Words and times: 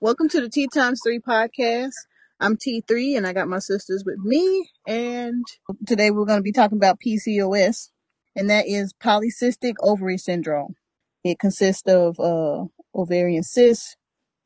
Welcome 0.00 0.30
to 0.30 0.40
the 0.40 0.48
T 0.50 0.68
Times 0.72 1.00
3 1.04 1.18
podcast. 1.18 1.92
I'm 2.40 2.56
T3 2.56 3.18
and 3.18 3.26
I 3.26 3.34
got 3.34 3.48
my 3.48 3.58
sisters 3.58 4.04
with 4.06 4.16
me. 4.20 4.70
And 4.86 5.44
today 5.86 6.10
we're 6.10 6.24
going 6.24 6.38
to 6.38 6.42
be 6.42 6.52
talking 6.52 6.78
about 6.78 6.98
PCOS, 7.06 7.90
and 8.34 8.48
that 8.48 8.66
is 8.66 8.94
polycystic 8.94 9.74
ovary 9.80 10.16
syndrome. 10.16 10.76
It 11.24 11.38
consists 11.38 11.86
of 11.86 12.18
uh, 12.18 12.64
ovarian 12.94 13.42
cysts, 13.42 13.96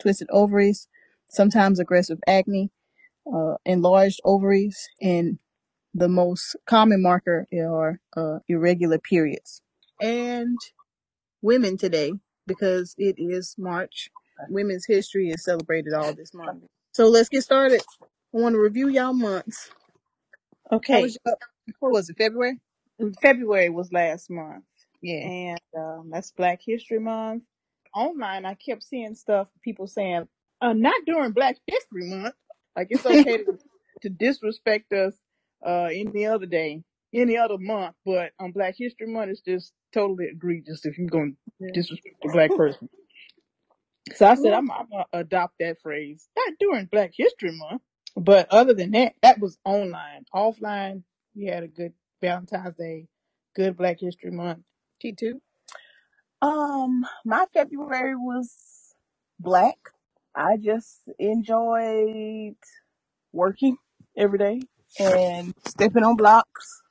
twisted 0.00 0.26
ovaries, 0.32 0.88
sometimes 1.28 1.78
aggressive 1.78 2.18
acne, 2.26 2.72
uh, 3.32 3.54
enlarged 3.64 4.18
ovaries, 4.24 4.88
and 5.00 5.38
the 5.95 6.09
most 6.09 6.57
common 6.66 7.02
marker 7.02 7.46
are 7.54 8.00
uh, 8.16 8.40
irregular 8.49 8.99
periods. 8.99 9.62
And 10.00 10.61
women 11.43 11.76
today, 11.79 12.21
because 12.46 12.94
it 12.99 13.16
is 13.18 13.57
March, 13.58 14.11
Women's 14.49 14.86
History 14.86 15.30
is 15.30 15.44
celebrated 15.44 15.94
all 15.94 16.14
this 16.14 16.35
month. 16.35 16.57
So 16.93 17.08
let's 17.08 17.29
get 17.29 17.43
started. 17.44 17.82
I 18.35 18.39
want 18.39 18.54
to 18.54 18.61
review 18.61 18.89
y'all 18.89 19.14
months. 19.14 19.71
How 20.90 21.00
Okay, 21.00 21.03
was 21.03 21.18
your, 21.26 21.36
what 21.80 21.93
was 21.93 22.11
it, 22.11 22.18
February? 22.18 22.61
February 23.22 23.71
was 23.71 23.93
last 23.93 24.30
month, 24.30 24.64
Yeah. 25.02 25.29
and 25.29 25.61
um, 25.79 26.11
that's 26.13 26.32
Black 26.32 26.61
History 26.64 27.00
Month. 27.00 27.44
Online, 27.94 28.46
I 28.46 28.54
kept 28.54 28.85
seeing 28.85 29.14
stuff, 29.14 29.49
people 29.63 29.86
saying, 29.88 30.29
uh, 30.61 30.75
not 30.75 31.02
during 31.07 31.32
Black 31.32 31.58
History 31.66 32.11
Month. 32.11 32.34
Like 32.77 32.88
it's 32.91 33.06
okay 33.06 33.38
to, 33.38 33.44
to 34.02 34.11
disrespect 34.11 34.92
us 34.92 35.14
uh, 35.67 35.89
any 35.92 36.27
other 36.27 36.47
day, 36.47 36.83
any 37.14 37.37
other 37.37 37.59
month, 37.59 37.97
but 38.05 38.33
on 38.41 38.53
Black 38.53 38.75
History 38.78 39.06
Month, 39.06 39.31
it's 39.31 39.41
just 39.41 39.73
totally 39.92 40.27
egregious 40.33 40.86
if 40.86 40.98
you're 40.98 41.08
going 41.08 41.36
to 41.61 41.72
disrespect 41.72 42.17
a 42.25 42.28
black 42.33 42.55
person. 42.55 42.89
So 44.14 44.27
I 44.27 44.34
said, 44.34 44.52
I'm, 44.52 44.70
I'm 44.70 44.89
going 44.91 45.05
to 45.12 45.19
adopt 45.20 45.55
that 45.61 45.80
phrase, 45.83 46.28
not 46.36 46.55
during 46.61 46.86
Black 46.86 47.12
History 47.14 47.52
Month. 47.52 47.83
But 48.17 48.48
other 48.50 48.75
than 48.75 48.92
that, 48.92 49.14
that 49.22 49.41
was 49.41 49.58
online. 49.64 50.25
Offline, 50.34 51.02
we 51.36 51.47
had 51.47 51.62
a 51.62 51.69
good 51.69 51.92
Valentine's 52.20 52.77
Day, 52.77 53.06
good 53.56 53.77
Black 53.77 54.00
History 54.00 54.30
Month. 54.30 54.61
T2. 55.05 55.34
Um, 56.42 57.05
my 57.24 57.47
February 57.52 58.17
was 58.17 58.95
black. 59.39 59.78
I 60.34 60.56
just 60.56 61.02
enjoyed 61.19 62.56
working 63.33 63.77
every 64.17 64.39
day 64.39 64.61
and 64.98 65.55
stepping 65.66 66.02
on 66.05 66.16
blocks 66.16 66.83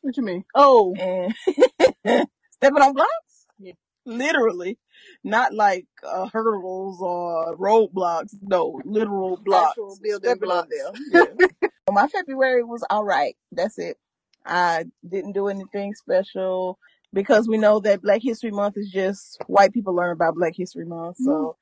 What 0.00 0.16
you 0.16 0.22
mean? 0.22 0.44
Oh, 0.54 0.94
and 0.98 1.34
stepping 2.52 2.82
on 2.82 2.94
blocks. 2.94 3.46
Yeah. 3.58 3.72
Literally, 4.06 4.78
not 5.22 5.52
like 5.52 5.86
uh, 6.02 6.28
hurdles 6.32 7.00
or 7.02 7.56
roadblocks. 7.56 8.30
No, 8.40 8.80
literal 8.84 9.36
blocks. 9.44 9.70
actual 9.72 9.98
building 10.02 10.30
Stepping 10.30 10.50
on 10.50 10.66
blocks. 10.68 11.00
them. 11.12 11.46
Yeah. 11.60 11.68
my 11.92 12.06
February 12.08 12.64
was 12.64 12.84
all 12.88 13.04
right. 13.04 13.34
That's 13.52 13.78
it. 13.78 13.98
I 14.46 14.86
didn't 15.06 15.32
do 15.32 15.48
anything 15.48 15.92
special 15.94 16.78
because 17.12 17.46
we 17.46 17.58
know 17.58 17.80
that 17.80 18.00
Black 18.00 18.22
History 18.22 18.50
Month 18.50 18.78
is 18.78 18.90
just 18.90 19.38
white 19.48 19.72
people 19.74 19.94
learn 19.94 20.12
about 20.12 20.34
Black 20.34 20.54
History 20.56 20.86
Month. 20.86 21.16
So, 21.18 21.56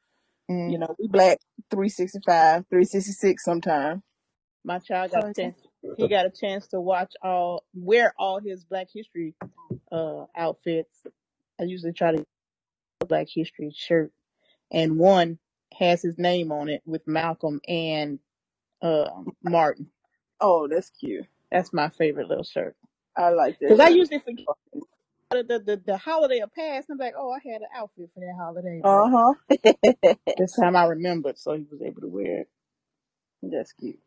Mm. 0.50 0.72
you 0.72 0.78
know, 0.78 0.94
we 0.98 1.08
black 1.08 1.40
365, 1.70 2.64
366 2.70 3.44
sometime. 3.44 4.02
My 4.64 4.78
child 4.78 5.12
got 5.12 5.28
a 5.28 5.34
chance. 5.34 5.56
He 5.96 6.08
got 6.08 6.26
a 6.26 6.30
chance 6.30 6.68
to 6.68 6.80
watch 6.80 7.14
all, 7.22 7.64
wear 7.74 8.12
all 8.18 8.40
his 8.40 8.64
Black 8.64 8.88
History 8.92 9.34
uh 9.92 10.24
outfits. 10.36 11.06
I 11.60 11.64
usually 11.64 11.92
try 11.92 12.12
to 12.12 12.26
a 13.00 13.06
Black 13.06 13.28
History 13.32 13.72
shirt, 13.74 14.12
and 14.72 14.98
one 14.98 15.38
has 15.78 16.02
his 16.02 16.18
name 16.18 16.52
on 16.52 16.68
it 16.68 16.82
with 16.86 17.06
Malcolm 17.06 17.60
and 17.68 18.18
uh 18.82 19.10
Martin. 19.42 19.90
Oh, 20.40 20.68
that's 20.68 20.90
cute. 20.90 21.26
That's 21.50 21.72
my 21.72 21.88
favorite 21.88 22.28
little 22.28 22.44
shirt. 22.44 22.76
I 23.16 23.30
like 23.30 23.58
that. 23.58 23.68
Because 23.68 23.80
I 23.80 23.88
usually 23.88 24.18
forget 24.20 24.46
the, 25.30 25.42
the 25.42 25.58
the 25.58 25.82
the 25.84 25.96
holiday 25.96 26.40
will 26.40 26.48
pass. 26.48 26.84
And 26.88 27.00
I'm 27.00 27.06
like, 27.06 27.14
oh, 27.16 27.32
I 27.32 27.38
had 27.46 27.62
an 27.62 27.68
outfit 27.74 28.10
for 28.14 28.20
that 28.20 28.34
holiday. 28.38 28.80
But 28.82 28.90
Uh-huh. 28.90 30.14
this 30.38 30.56
time 30.56 30.76
I 30.76 30.86
remembered, 30.86 31.38
so 31.38 31.54
he 31.54 31.66
was 31.70 31.82
able 31.82 32.02
to 32.02 32.08
wear 32.08 32.40
it. 32.42 32.48
that's 33.42 33.72
cute. 33.72 33.98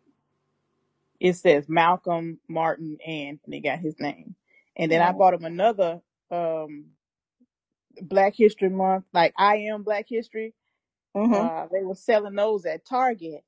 It 1.22 1.36
says 1.36 1.70
Malcolm 1.70 2.40
Martin 2.50 2.98
and 3.06 3.40
and 3.46 3.54
they 3.54 3.60
got 3.60 3.78
his 3.78 4.00
name. 4.00 4.36
And 4.76 4.92
then 4.92 5.04
I 5.04 5.12
bought 5.12 5.36
him 5.36 5.46
another 5.46 6.02
um 6.32 6.88
Black 8.02 8.34
History 8.36 8.70
Month, 8.70 9.06
like 9.14 9.34
I 9.38 9.58
am 9.58 9.84
Black 9.84 10.08
History. 10.10 10.56
Mm-hmm. 11.16 11.34
Uh, 11.34 11.68
they 11.72 11.84
were 11.84 11.94
selling 11.96 12.34
those 12.34 12.66
at 12.66 12.86
Target. 12.86 13.44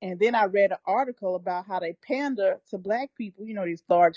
And 0.00 0.18
then 0.18 0.34
I 0.34 0.46
read 0.46 0.72
an 0.72 0.78
article 0.84 1.36
about 1.36 1.66
how 1.66 1.78
they 1.78 1.92
pander 1.92 2.60
to 2.70 2.78
black 2.78 3.10
people. 3.16 3.46
You 3.46 3.54
know, 3.54 3.66
these 3.66 3.84
large 3.88 4.16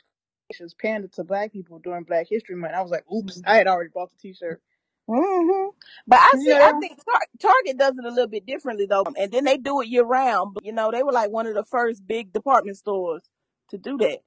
corporations 0.49 0.73
pander 0.73 1.07
to 1.09 1.23
black 1.23 1.53
people 1.53 1.77
during 1.77 2.05
Black 2.05 2.27
History 2.27 2.55
Month. 2.55 2.73
I 2.73 2.81
was 2.81 2.89
like, 2.89 3.05
oops, 3.13 3.39
I 3.45 3.57
had 3.57 3.67
already 3.67 3.91
bought 3.93 4.09
the 4.09 4.17
T-shirt. 4.17 4.61
Hmm 5.09 5.69
But 6.07 6.19
I 6.21 6.35
see, 6.39 6.57
I 6.59 6.71
Yeah, 6.71 6.81
think 6.81 6.99
Tar- 7.05 7.27
Target 7.51 7.77
does 7.77 7.97
it 7.97 8.05
a 8.05 8.09
little 8.09 8.27
bit 8.27 8.45
differently 8.45 8.87
though, 8.87 9.05
and 9.17 9.31
then 9.31 9.45
they 9.45 9.57
do 9.57 9.81
it 9.81 9.87
year 9.89 10.03
round. 10.05 10.53
But 10.55 10.65
you 10.65 10.73
know, 10.73 10.91
they 10.91 11.03
were 11.03 11.11
like 11.13 11.31
one 11.31 11.47
of 11.47 11.55
the 11.55 11.65
first 11.65 12.07
big 12.07 12.33
department 12.33 12.77
stores 12.77 13.23
to 13.69 13.77
do 13.77 13.97
that. 13.99 14.19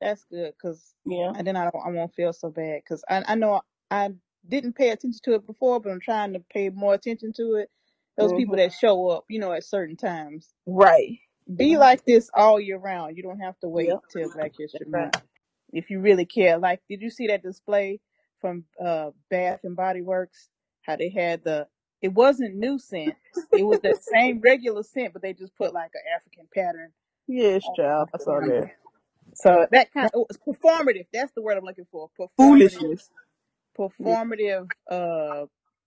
that's 0.00 0.24
good 0.30 0.54
because 0.54 0.94
Yeah. 1.06 1.34
and 1.34 1.46
then 1.46 1.56
I 1.56 1.64
don't 1.70 1.86
I 1.86 1.90
won't 1.90 2.14
feel 2.14 2.34
so 2.34 2.50
bad 2.50 2.82
because 2.84 3.04
I 3.08 3.24
I 3.28 3.36
know 3.36 3.62
I 3.90 4.10
didn't 4.48 4.74
pay 4.76 4.90
attention 4.90 5.20
to 5.24 5.34
it 5.34 5.46
before, 5.46 5.80
but 5.80 5.90
I'm 5.92 6.00
trying 6.00 6.34
to 6.34 6.40
pay 6.52 6.70
more 6.70 6.94
attention 6.94 7.32
to 7.38 7.56
it. 7.56 7.70
Those 8.18 8.32
hmm 8.32 8.34
people 8.34 8.56
that 8.56 8.72
show 8.72 9.08
up, 9.10 9.24
you 9.30 9.40
know, 9.40 9.52
at 9.52 9.64
certain 9.64 9.96
times. 9.96 10.54
Right. 10.66 11.18
Be 11.56 11.76
like 11.78 12.04
this 12.06 12.30
all 12.34 12.60
year 12.60 12.78
round. 12.78 13.16
You 13.16 13.22
don't 13.24 13.40
have 13.40 13.58
to 13.60 13.68
wait 13.68 13.88
Yep. 13.88 14.00
till 14.10 14.30
Black 14.30 14.52
History 14.58 14.86
right. 14.92 15.10
Month 15.10 15.16
if 15.72 15.90
you 15.90 16.00
really 16.00 16.26
care. 16.26 16.58
Like, 16.58 16.80
did 16.88 17.02
you 17.02 17.10
see 17.10 17.28
that 17.28 17.42
display 17.42 18.00
from 18.40 18.64
uh 18.84 19.10
Bath 19.30 19.60
and 19.64 19.76
Body 19.76 20.02
Works? 20.02 20.48
How 20.82 20.96
they 20.96 21.10
had 21.10 21.44
the 21.44 21.66
it 22.02 22.12
wasn't 22.14 22.56
new 22.56 22.78
scent. 22.78 23.14
It 23.52 23.64
was 23.64 23.80
the 23.80 23.98
same 24.12 24.40
regular 24.44 24.82
scent, 24.82 25.12
but 25.12 25.22
they 25.22 25.34
just 25.34 25.54
put 25.56 25.74
like 25.74 25.90
an 25.94 26.02
African 26.16 26.48
pattern 26.54 26.92
Yes, 27.32 27.62
child. 27.76 28.08
I 28.12 28.18
saw 28.18 28.40
that. 28.40 28.72
So 29.34 29.66
that 29.70 29.92
kind 29.92 30.10
of 30.12 30.12
it 30.14 30.26
was 30.28 30.38
performative. 30.38 31.06
That's 31.12 31.30
the 31.32 31.42
word 31.42 31.56
I'm 31.58 31.64
looking 31.64 31.86
for. 31.92 32.10
Performative, 32.18 32.36
Foolishness. 32.36 33.10
Performative 33.78 34.68
uh 34.90 35.46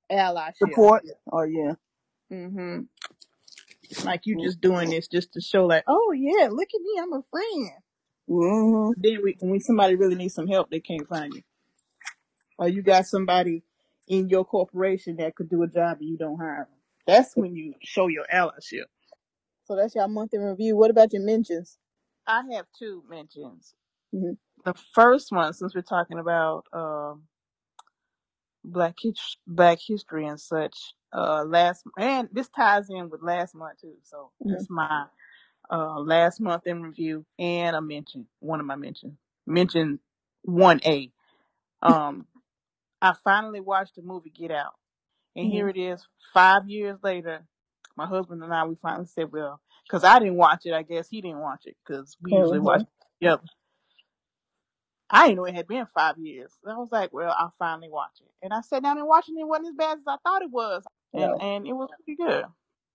allyship. 0.10 0.54
Support. 0.56 1.04
Oh 1.32 1.44
yeah. 1.44 1.74
Mm-hmm. 2.32 2.82
Like 4.06 4.22
you 4.26 4.42
just 4.42 4.62
doing 4.62 4.90
this 4.90 5.08
just 5.08 5.34
to 5.34 5.42
show, 5.42 5.66
like, 5.66 5.84
oh 5.88 6.14
yeah, 6.16 6.48
look 6.50 6.70
at 6.74 6.82
me, 6.82 7.00
I'm 7.02 7.14
a 7.14 7.24
friend. 7.30 7.72
Mm-hmm. 8.30 9.02
Then 9.02 9.20
we, 9.24 9.38
when 9.42 9.60
somebody 9.60 9.96
really 9.96 10.16
needs 10.16 10.34
some 10.34 10.48
help, 10.48 10.72
they 10.72 10.80
can't 10.80 11.08
find 11.08 11.34
you, 11.34 11.42
or 12.64 12.70
you 12.70 12.84
got 12.84 13.08
somebody 13.08 13.64
in 14.08 14.30
your 14.30 14.46
corporation 14.46 15.18
that 15.18 15.36
could 15.36 15.50
do 15.50 15.64
a 15.64 15.68
job 15.68 16.00
and 16.02 16.10
you 16.10 16.18
don't 16.18 16.40
hire 16.40 16.68
them. 16.70 16.80
That's 17.08 17.36
when 17.36 17.56
you 17.56 17.76
show 17.84 18.08
your 18.08 18.26
allyship. 18.34 18.86
so 19.66 19.76
that's 19.76 19.96
your 19.96 20.08
month 20.08 20.34
in 20.34 20.42
review. 20.42 20.78
What 20.78 20.92
about 20.92 21.14
your 21.14 21.24
mentions? 21.24 21.80
I 22.28 22.44
have 22.54 22.68
two 22.78 23.04
mentions. 23.10 23.76
hmm 24.14 24.34
The 24.66 24.74
first 24.94 25.32
one, 25.32 25.54
since 25.54 25.76
we're 25.76 25.82
talking 25.82 26.20
about 26.20 26.66
um, 26.74 27.24
Black 28.64 28.96
his- 29.02 29.38
Black 29.48 29.80
history 29.86 30.28
and 30.28 30.40
such, 30.42 30.96
uh, 31.14 31.44
last 31.46 31.84
and 31.98 32.30
this 32.34 32.50
ties 32.50 32.90
in 32.90 33.10
with 33.10 33.24
last 33.24 33.56
month 33.56 33.82
too. 33.82 33.96
So 34.04 34.32
hmm 34.44 34.54
that's 34.54 34.70
my 34.70 35.06
uh 35.72 36.00
last 36.00 36.42
month 36.42 36.68
in 36.68 36.84
review 36.84 37.26
and 37.40 37.76
a 37.76 37.82
mention. 37.82 38.28
One 38.40 38.60
of 38.62 38.66
my 38.68 38.76
mentions. 38.78 39.16
Mention 39.48 40.00
one 40.44 40.82
A. 40.86 41.12
Um, 41.84 42.28
I 43.04 43.14
finally 43.24 43.62
watched 43.62 43.98
the 43.98 44.04
movie 44.04 44.32
Get 44.32 44.52
Out, 44.52 44.74
and 45.36 45.48
here 45.48 45.70
it 45.70 45.78
is, 45.78 46.08
five 46.34 46.70
years 46.70 47.00
later. 47.04 47.46
My 47.98 48.08
husband 48.08 48.44
and 48.44 48.54
I, 48.54 48.66
we 48.66 48.76
finally 48.76 49.08
said, 49.08 49.32
well, 49.32 49.62
because 49.88 50.04
I 50.04 50.20
didn't 50.20 50.38
watch 50.38 50.66
it, 50.66 50.74
I 50.74 50.84
guess 50.84 51.10
he 51.10 51.22
didn't 51.22 51.42
watch 51.42 51.64
it 51.68 51.78
because 51.86 52.18
we 52.24 52.34
usually 52.34 52.60
watch 52.60 52.82
it 52.82 52.88
together. 53.22 53.44
I 55.10 55.28
didn't 55.28 55.38
know 55.38 55.46
it 55.46 55.56
had 55.56 55.68
been 55.68 55.86
five 55.88 56.18
years. 56.18 56.52
I 56.68 56.76
was 56.78 56.90
like, 56.92 57.14
well, 57.14 57.36
I'll 57.38 57.54
finally 57.60 57.90
watch 57.90 58.20
it. 58.22 58.32
And 58.44 58.54
I 58.54 58.62
sat 58.62 58.84
down 58.84 58.98
and 58.98 59.08
watched 59.08 59.30
it. 59.30 59.40
It 59.40 59.48
wasn't 59.48 59.70
as 59.70 59.76
bad 59.76 59.98
as 60.00 60.04
I 60.08 60.18
thought 60.24 60.42
it 60.42 60.52
was. 60.52 60.84
And, 61.14 61.34
Right. 61.34 61.42
and 61.42 61.68
it 61.68 61.74
was 61.74 61.90
pretty 62.06 62.18
good. 62.18 62.46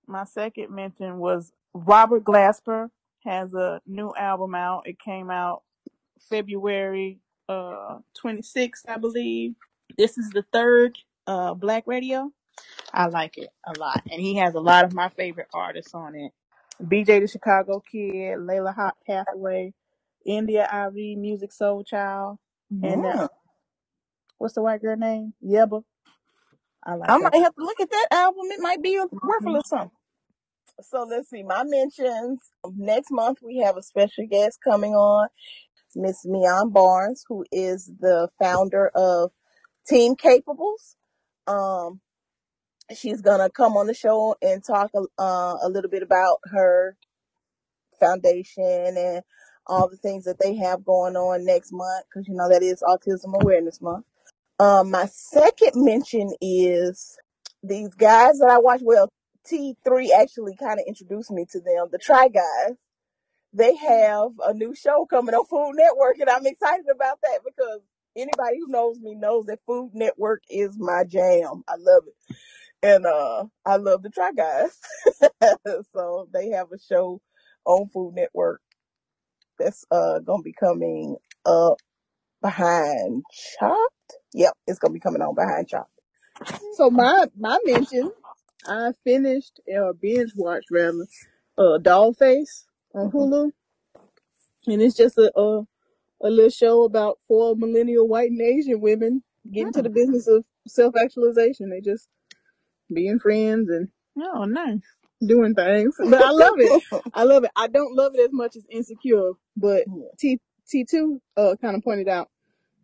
My 0.06 0.24
second 0.24 0.70
mention 0.74 1.18
was 1.18 1.52
Robert 1.74 2.24
Glasper 2.24 2.90
has 3.24 3.54
a 3.54 3.80
new 3.86 4.12
album 4.16 4.54
out. 4.54 4.88
It 4.88 4.98
came 4.98 5.30
out 5.30 5.62
February 6.30 7.20
uh 7.48 7.98
26th, 8.22 8.84
I 8.88 8.98
believe. 8.98 9.54
This 9.96 10.18
is 10.18 10.30
the 10.30 10.44
third 10.52 10.98
uh 11.26 11.54
Black 11.54 11.84
Radio. 11.86 12.30
I 12.92 13.06
like 13.06 13.38
it 13.38 13.50
a 13.66 13.78
lot. 13.78 14.02
And 14.10 14.20
he 14.20 14.36
has 14.36 14.54
a 14.54 14.60
lot 14.60 14.84
of 14.84 14.94
my 14.94 15.08
favorite 15.10 15.48
artists 15.54 15.94
on 15.94 16.14
it. 16.14 16.32
BJ 16.82 17.20
the 17.20 17.28
Chicago 17.28 17.80
Kid, 17.90 18.38
Lalah 18.38 18.74
Ha- 18.74 18.92
Hathaway, 19.06 19.74
India.Arie, 20.26 21.16
Music 21.16 21.52
Soul 21.52 21.84
Child, 21.84 22.38
and 22.82 23.04
uh, 23.04 23.28
what's 24.38 24.54
the 24.54 24.62
white 24.62 24.82
girl 24.82 24.96
name? 24.96 25.34
Yebba. 25.44 25.82
I 26.84 26.94
like 26.94 27.10
I 27.10 27.18
her. 27.18 27.30
might 27.32 27.42
have 27.42 27.54
to 27.56 27.64
look 27.64 27.80
at 27.80 27.90
that 27.90 28.08
album. 28.12 28.46
It 28.52 28.60
might 28.60 28.82
be 28.82 28.98
worth 28.98 29.46
a 29.46 29.50
Mhm. 29.50 29.50
little 29.50 29.64
something. 29.64 29.90
So 30.82 31.04
let's 31.04 31.30
see. 31.30 31.42
My 31.44 31.64
mentions. 31.64 32.40
Next 32.76 33.10
month 33.10 33.38
we 33.42 33.58
have 33.58 33.76
a 33.76 33.82
special 33.82 34.26
guest 34.30 34.58
coming 34.64 34.94
on, 34.94 35.28
Miss 35.96 36.24
Mian 36.26 36.70
Barnes, 36.70 37.24
who 37.28 37.44
is 37.52 37.92
the 38.00 38.28
founder 38.40 38.88
of 38.94 39.32
Team 39.88 40.16
Capables. 40.16 40.96
Um, 41.46 42.00
she's 42.94 43.22
gonna 43.22 43.50
come 43.50 43.76
on 43.76 43.86
the 43.86 43.94
show 43.94 44.36
and 44.42 44.62
talk 44.62 44.90
uh, 44.94 45.56
a 45.62 45.68
little 45.68 45.90
bit 45.90 46.02
about 46.02 46.38
her 46.44 46.96
foundation 47.98 48.94
and 48.96 49.22
all 49.66 49.88
the 49.88 49.96
things 49.96 50.24
that 50.24 50.38
they 50.40 50.56
have 50.56 50.84
going 50.84 51.16
on 51.16 51.44
next 51.44 51.72
month 51.72 52.04
because 52.08 52.26
you 52.28 52.34
know 52.34 52.48
that 52.48 52.62
is 52.62 52.82
Autism 52.82 53.40
Awareness 53.40 53.80
Month. 53.80 54.06
Um, 54.58 54.90
my 54.90 55.06
second 55.06 55.72
mention 55.74 56.32
is 56.40 57.16
these 57.62 57.94
guys 57.94 58.38
that 58.38 58.50
I 58.50 58.58
watch. 58.58 58.80
Well, 58.82 59.08
T3 59.50 60.08
actually 60.10 60.56
kind 60.56 60.80
of 60.80 60.84
introduced 60.86 61.30
me 61.30 61.46
to 61.50 61.60
them. 61.60 61.88
The 61.90 61.98
Try 61.98 62.28
Guys. 62.28 62.76
They 63.50 63.76
have 63.76 64.32
a 64.44 64.52
new 64.52 64.74
show 64.74 65.06
coming 65.06 65.34
on 65.34 65.46
Food 65.46 65.72
Network, 65.74 66.18
and 66.20 66.28
I'm 66.28 66.44
excited 66.46 66.84
about 66.94 67.18
that 67.22 67.40
because 67.42 67.80
anybody 68.18 68.58
who 68.60 68.68
knows 68.72 68.98
me 69.00 69.14
knows 69.14 69.46
that 69.46 69.60
Food 69.66 69.92
Network 69.94 70.42
is 70.50 70.76
my 70.78 71.04
jam. 71.04 71.62
I 71.68 71.74
love 71.78 72.04
it, 72.06 72.16
and 72.82 73.06
uh, 73.06 73.44
I 73.66 73.76
love 73.76 74.02
the 74.02 74.10
Try 74.10 74.32
Guys. 74.32 74.78
so 75.94 76.28
they 76.32 76.50
have 76.50 76.68
a 76.72 76.78
show 76.78 77.20
on 77.64 77.88
Food 77.88 78.14
Network 78.16 78.60
that's 79.58 79.84
uh 79.90 80.18
gonna 80.20 80.42
be 80.42 80.52
coming 80.52 81.16
up 81.46 81.78
behind 82.42 83.24
Chopped. 83.58 84.14
Yep, 84.34 84.52
it's 84.66 84.78
gonna 84.78 84.94
be 84.94 85.00
coming 85.00 85.22
on 85.22 85.34
behind 85.34 85.68
Chopped. 85.68 85.90
So 86.74 86.90
my 86.90 87.26
my 87.38 87.58
mention, 87.64 88.12
I 88.66 88.92
finished 89.04 89.60
or 89.68 89.94
binge 89.94 90.32
watched 90.36 90.70
rather, 90.70 91.06
uh, 91.56 91.78
Dollface 91.80 92.64
on 92.94 93.10
Mhm. 93.10 93.12
Hulu, 93.12 93.52
and 94.66 94.82
it's 94.82 94.96
just 94.96 95.18
a, 95.18 95.32
a 95.38 95.64
a 96.22 96.28
little 96.30 96.50
show 96.50 96.84
about 96.84 97.18
four 97.26 97.54
millennial 97.56 98.08
white 98.08 98.30
and 98.30 98.40
Asian 98.40 98.80
women 98.80 99.22
getting 99.52 99.72
to 99.74 99.82
the 99.82 99.90
business 99.90 100.26
of 100.28 100.44
self 100.66 100.94
actualization. 101.02 101.70
They 101.70 101.80
just 101.80 102.08
being 102.92 103.18
friends 103.18 103.68
and 103.70 103.88
Oh, 104.20 104.44
nice. 104.44 104.80
doing 105.24 105.54
things, 105.54 105.94
but 105.98 106.14
I 106.22 106.30
love 106.30 106.54
it. 106.58 106.82
I 107.14 107.22
love 107.24 107.44
it. 107.44 107.50
I 107.56 107.66
don't 107.68 107.94
love 107.94 108.12
it 108.14 108.20
as 108.24 108.32
much 108.32 108.56
as 108.56 108.64
Insecure, 108.70 109.32
but. 109.56 109.84
T 110.18 110.38
T 110.68 110.84
two 110.84 111.20
uh 111.36 111.54
kind 111.62 111.76
of 111.76 111.82
pointed 111.84 112.08
out 112.08 112.28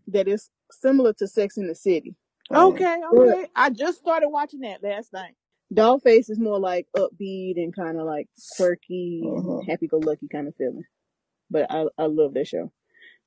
that 0.09 0.29
it's 0.29 0.51
similar 0.71 1.13
to 1.15 1.27
Sex 1.27 1.57
in 1.57 1.67
the 1.67 1.75
City. 1.75 2.15
Mm. 2.53 2.73
Okay, 2.75 2.97
But 3.11 3.19
okay. 3.21 3.47
I 3.57 3.71
just 3.71 3.99
started 3.99 4.29
watching 4.29 4.61
that 4.61 4.83
last 4.83 5.13
night. 5.13 5.35
Dollface 5.75 6.31
is 6.31 6.39
more 6.39 6.61
like 6.61 6.87
upbeat 6.97 7.55
and 7.57 7.75
kind 7.75 7.99
of 7.99 8.07
like 8.07 8.29
quirky 8.57 9.23
and 9.25 9.45
Mhm. 9.45 9.67
happy 9.69 9.87
go 9.89 9.99
lucky 9.99 10.29
kind 10.29 10.47
of 10.49 10.55
feeling. 10.57 10.85
But 11.51 11.71
I 11.71 11.87
I 11.99 12.07
love 12.07 12.35
that 12.35 12.47
show. 12.47 12.71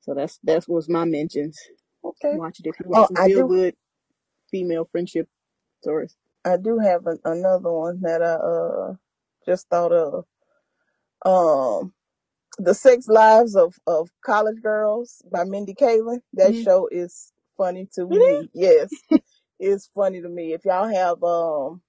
So 0.08 0.14
that's 0.14 0.40
that's 0.44 0.68
what's 0.68 0.90
my 0.90 1.06
mentions. 1.06 1.60
Okay. 2.04 2.38
Watch 2.38 2.60
it 2.60 2.68
if 2.68 2.76
you 2.80 2.88
want 2.90 3.04
Oh, 3.04 3.08
some 3.08 3.16
I 3.16 3.28
feel 3.28 3.42
do. 3.42 3.44
good 3.44 3.76
female 4.50 4.88
friendship 4.92 5.28
stories. 5.82 6.16
I 6.44 6.58
do 6.58 6.78
have 6.80 7.06
an, 7.06 7.20
another 7.24 7.72
one 7.72 8.00
that 8.02 8.22
I 8.22 8.34
uh 8.34 8.94
just 9.46 9.68
thought 9.68 9.92
of. 9.92 10.26
Um, 11.26 11.94
The 12.58 12.74
Sex 12.74 13.08
Lives 13.08 13.56
of 13.56 13.76
of 13.86 14.10
College 14.24 14.62
Girls 14.62 15.22
by 15.32 15.44
Mindy 15.44 15.74
Kaling. 15.74 16.22
That 16.34 16.56
Mhm. 16.56 16.56
show 16.56 16.88
is 16.92 17.32
funny 17.58 17.88
to 17.94 18.06
It 18.10 18.16
is. 18.16 18.46
me. 18.46 18.50
Yes, 18.54 19.04
it's 19.60 19.90
funny 19.94 20.22
to 20.22 20.28
me. 20.30 20.54
If 20.54 20.64
y'all 20.66 20.88
have 20.88 21.22
um, 21.24 21.82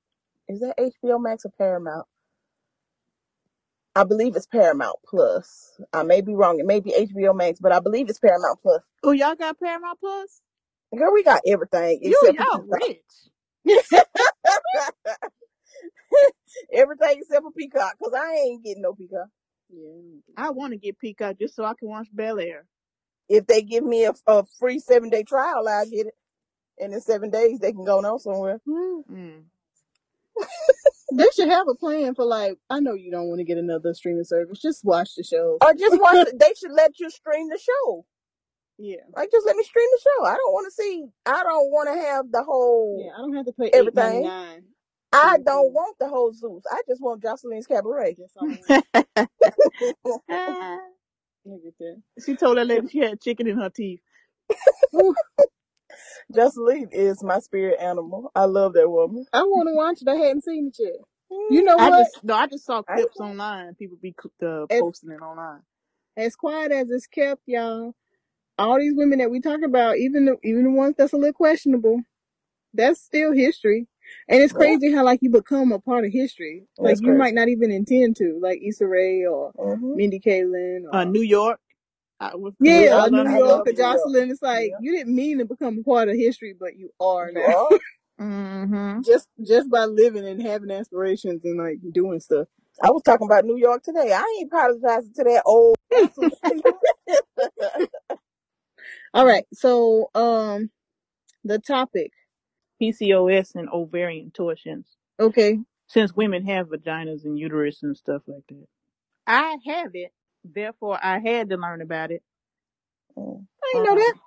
is 0.50 0.62
that 0.62 0.78
HBO 0.80 1.22
Max 1.22 1.46
or 1.46 1.52
Paramount? 1.58 2.08
I 4.00 4.06
believe 4.06 4.38
it's 4.38 4.48
Paramount 4.48 4.96
Plus. 5.06 5.78
I 5.92 6.04
may 6.04 6.22
be 6.22 6.34
wrong. 6.34 6.58
It 6.58 6.66
may 6.66 6.80
be 6.80 6.92
HBO 6.92 7.36
Max, 7.36 7.60
but 7.60 7.74
I 7.74 7.82
believe 7.82 8.10
it's 8.10 8.18
Paramount 8.20 8.62
Plus. 8.62 8.82
Oh, 9.04 9.12
y'all 9.12 9.36
got 9.36 9.60
Paramount 9.60 10.00
Plus? 10.00 10.40
Girl, 10.98 11.12
we 11.14 11.22
got 11.22 11.42
everything 11.46 12.00
You 12.02 12.12
except 12.12 12.38
for 12.38 12.44
y'all 12.44 12.64
Peacock. 12.64 12.80
rich. 13.66 13.66
everything 16.74 17.18
except 17.20 17.44
for 17.44 17.52
Peacock, 17.52 17.96
cause 18.02 18.14
I 18.16 18.36
ain't 18.36 18.64
getting 18.64 18.84
no 18.84 18.94
Peacock. 18.94 19.28
Yeah. 19.70 20.22
I 20.38 20.52
want 20.52 20.72
to 20.72 20.80
get 20.80 20.98
Peacock 20.98 21.36
just 21.38 21.58
so 21.58 21.66
I 21.66 21.74
can 21.78 21.90
watch 21.90 22.08
Bel 22.14 22.40
Air. 22.40 22.68
If 23.28 23.48
they 23.48 23.62
give 23.62 23.84
me 23.84 24.06
a, 24.06 24.14
a 24.28 24.46
free 24.60 24.80
seven 24.80 25.10
day 25.10 25.24
trial, 25.24 25.68
I'll 25.68 25.90
get 25.90 26.08
it. 26.08 26.14
And 26.80 26.94
in 26.94 27.02
seven 27.02 27.32
days, 27.32 27.60
they 27.60 27.74
can 27.74 27.84
go 27.84 27.98
on 28.00 28.20
somewhere. 28.20 28.62
Mm. 28.66 29.44
They 31.12 31.26
should 31.36 31.50
have 31.50 31.68
a 31.68 31.76
plan 31.76 32.16
for 32.16 32.26
like. 32.26 32.58
I 32.70 32.80
know 32.80 32.94
you 32.94 33.12
don't 33.12 33.28
want 33.28 33.40
to 33.40 33.44
get 33.46 33.58
another 33.58 33.94
streaming 33.94 34.24
service. 34.24 34.60
Just 34.60 34.84
watch 34.86 35.16
the 35.16 35.24
show. 35.24 35.58
Or 35.64 35.74
just 35.74 36.00
watch. 36.00 36.28
the, 36.28 36.38
they 36.40 36.54
should 36.60 36.72
let 36.72 37.00
you 37.00 37.10
stream 37.10 37.50
the 37.50 37.58
show. 37.60 38.06
Yeah. 38.78 39.02
Like, 39.16 39.30
just 39.32 39.46
let 39.46 39.56
me 39.58 39.64
stream 39.64 39.88
the 39.92 40.00
show. 40.04 40.26
I 40.26 40.36
don't 40.36 40.54
want 40.54 40.68
to 40.68 40.72
see. 40.72 41.06
I 41.26 41.44
don't 41.44 41.72
want 41.72 41.90
to 41.94 42.00
have 42.02 42.32
the 42.32 42.44
whole 42.44 43.04
Yeah. 43.04 43.12
I 43.14 43.18
don't 43.18 43.36
have 43.36 43.46
to 43.46 43.52
pay 43.54 43.70
everything. 43.74 44.30
I 45.12 45.38
don't 45.44 45.74
want 45.74 45.98
the 46.00 46.08
whole 46.08 46.32
Zeus. 46.32 46.64
I 46.72 46.82
just 46.88 47.02
want 47.02 47.24
Joseline's 47.24 47.66
Cabaret. 47.66 48.16
That's 48.18 48.36
all 48.38 48.52
I 48.70 49.28
want. 50.30 50.80
Look 51.46 51.62
at 51.68 51.74
that. 51.80 52.02
she 52.26 52.36
told 52.36 52.58
that 52.58 52.68
lady 52.68 52.88
she 52.90 53.00
had 53.00 53.20
chicken 53.20 53.48
in 53.48 53.58
her 53.58 53.70
teeth. 53.70 54.02
Ooh, 56.34 56.36
Joseline 56.36 56.90
is 56.92 57.24
my 57.24 57.40
spirit 57.40 57.80
animal. 57.80 58.32
I 58.36 58.46
love 58.46 58.74
that 58.74 58.90
woman. 58.90 59.26
I 59.34 59.44
want 59.44 59.68
to 59.70 59.76
watch 59.76 60.02
it. 60.02 60.08
I 60.08 60.16
hadn't 60.16 60.44
seen 60.44 60.68
it 60.68 60.78
yet. 60.80 60.96
You 61.50 61.64
know 61.64 61.78
I 61.78 61.90
what? 61.90 61.98
just 61.98 62.24
no, 62.24 62.34
I 62.36 62.48
just 62.48 62.66
saw 62.66 62.82
I 62.88 62.96
clips 62.96 63.20
online. 63.20 63.76
People 63.76 63.98
be 64.02 64.16
uh, 64.44 64.66
As 64.70 64.80
posting 64.80 65.12
it 65.12 65.22
online. 65.22 65.62
as 66.18 66.36
quiet 66.36 66.72
as 66.72 66.90
it's 66.92 67.08
kept, 67.08 67.42
y'all. 67.48 67.96
All 68.58 68.80
these 68.80 68.94
women 68.96 69.20
that 69.20 69.32
we 69.32 69.40
talk 69.42 69.62
about, 69.64 69.98
even 69.98 70.26
the, 70.26 70.38
even 70.44 70.64
the 70.66 70.72
ones 70.72 70.96
that's 70.98 71.14
a 71.14 71.18
little 71.18 71.34
questionable, 71.34 72.02
that's 72.74 73.02
still 73.02 73.32
history. 73.34 73.88
And 74.28 74.42
it's 74.42 74.54
Yeah, 74.54 74.58
crazy 74.58 74.92
how 74.92 75.06
like 75.06 75.20
you 75.22 75.30
become 75.30 75.72
a 75.72 75.80
part 75.80 76.06
of 76.06 76.12
history. 76.12 76.64
Like 76.78 76.92
that's 76.92 77.02
you 77.02 77.08
crazy. 77.08 77.20
might 77.20 77.34
not 77.36 77.48
even 77.50 77.72
intend 77.72 78.18
to, 78.18 78.40
like 78.42 78.60
Issa 78.68 78.88
Rae 78.88 79.26
or 79.26 79.54
hmm 79.58 79.94
Mindy 79.96 80.20
Kaling 80.20 80.86
Uh, 80.92 81.04
or 81.04 81.06
New 81.06 81.22
York. 81.22 81.60
I 82.20 82.36
was 82.36 82.54
yeah, 82.62 82.82
Yeah, 82.82 83.02
New 83.10 83.18
love 83.18 83.28
I 83.28 83.40
York 83.40 83.40
love 83.40 83.68
or 83.68 83.74
New 83.74 83.90
York. 83.90 84.12
Joseline. 84.14 84.32
It's 84.32 84.42
like 84.42 84.72
Yeah, 84.72 84.78
you 84.80 84.92
didn't 84.94 85.16
mean 85.16 85.40
to 85.40 85.46
become 85.46 85.84
part 85.84 86.10
of 86.10 86.16
history, 86.18 86.56
but 86.60 86.78
you 86.78 86.92
are 87.00 87.32
you 87.32 87.42
now. 87.42 87.70
are. 87.70 87.80
Mm-hmm. 88.22 89.02
just 89.04 89.28
just 89.48 89.70
by 89.72 89.86
living 89.86 90.26
and 90.28 90.42
having 90.42 90.72
aspirations 90.72 91.42
and 91.46 91.58
like 91.58 91.80
doing 91.94 92.20
stuff. 92.20 92.48
I 92.84 92.92
was 92.92 93.04
talking 93.04 93.28
about 93.28 93.46
New 93.46 93.58
York 93.58 93.84
today. 93.84 94.14
I 94.14 94.24
ain't 94.40 94.52
apologizing 94.52 95.14
to 95.16 95.24
that 95.26 95.44
old 95.46 95.78
Joseline. 95.92 96.32
All 99.14 99.26
right, 99.26 99.46
so 99.54 100.10
um, 100.16 100.72
the 101.44 101.60
topic. 101.60 102.12
PCOS 102.82 103.56
and 103.56 103.70
ovarian 103.70 104.32
torsions. 104.32 104.88
Okay, 105.20 105.60
Since 105.88 106.16
women 106.16 106.46
have 106.46 106.68
vaginas 106.70 107.26
and 107.26 107.38
uterus 107.40 107.84
and 107.84 107.98
stuff 107.98 108.24
like 108.28 108.44
that. 108.50 108.68
I 109.28 109.58
have 109.68 109.92
it, 109.96 110.12
therefore 110.54 111.00
I 111.04 111.20
had 111.20 111.50
to 111.52 111.58
learn 111.58 111.82
about 111.82 112.12
it. 112.12 112.24
Mm. 113.18 113.48
I 113.64 113.68
didn't 113.74 113.86
know 113.86 113.96
that. 113.96 114.14
Um, 114.14 114.22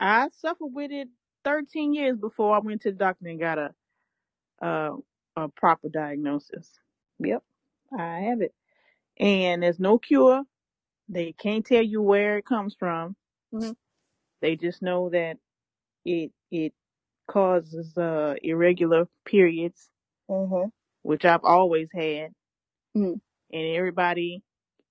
I 0.00 0.28
suffered 0.40 0.68
with 0.74 0.90
it 0.92 1.08
13 1.44 1.94
years 1.94 2.18
before 2.18 2.56
I 2.56 2.60
went 2.60 2.82
to 2.82 2.92
the 2.92 2.98
doctor 2.98 3.28
and 3.28 3.40
got 3.40 3.58
a 3.58 3.74
a, 4.62 4.92
a 5.36 5.48
proper 5.50 5.88
diagnosis. 5.90 6.70
Yep, 7.20 7.42
I 7.98 8.20
have 8.20 8.42
it, 8.42 8.54
and 9.18 9.62
there's 9.62 9.80
no 9.80 9.98
cure. 9.98 10.44
They 11.08 11.32
can't 11.32 11.66
tell 11.66 11.82
you 11.82 12.02
where 12.02 12.38
it 12.38 12.46
comes 12.46 12.76
from. 12.78 13.16
Mhm. 13.54 13.76
They 14.42 14.56
just 14.56 14.82
know 14.82 15.10
that 15.10 15.38
it 16.06 16.32
it 16.50 16.74
causes 17.28 17.96
uh, 17.98 18.36
irregular 18.42 19.08
periods, 19.26 19.90
hmm 20.28 20.68
which 21.02 21.24
I've 21.24 21.44
always 21.44 21.88
had, 21.94 22.32
Mhm. 22.96 23.20
and 23.52 23.76
everybody 23.76 24.42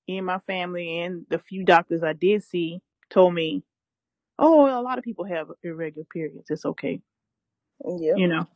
in 0.07 0.25
my 0.25 0.39
family 0.39 0.99
and 1.01 1.25
the 1.29 1.39
few 1.39 1.63
doctors 1.63 2.03
I 2.03 2.13
did 2.13 2.43
see 2.43 2.81
told 3.09 3.33
me, 3.33 3.63
"Oh, 4.39 4.65
a 4.67 4.81
lot 4.81 4.97
of 4.97 5.03
people 5.03 5.25
have 5.25 5.47
irregular 5.63 6.05
periods. 6.11 6.49
It's 6.49 6.65
okay." 6.65 7.01
Yeah. 7.85 8.15
You 8.15 8.27
know, 8.27 8.47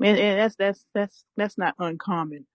and, 0.00 0.18
and 0.18 0.38
that's 0.40 0.56
that's 0.56 0.86
that's 0.94 1.24
that's 1.36 1.58
not 1.58 1.74
uncommon. 1.78 2.46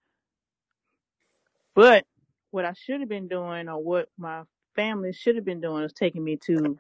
But 1.76 2.06
what 2.52 2.66
I 2.66 2.74
should 2.74 3.02
have 3.02 3.10
been 3.10 3.28
doing, 3.28 3.70
or 3.70 3.84
what 3.84 4.10
my 4.18 4.44
family 4.76 5.14
should 5.14 5.36
have 5.36 5.46
been 5.46 5.62
doing, 5.62 5.84
is 5.84 5.94
taking 5.94 6.24
me 6.24 6.38
to, 6.46 6.78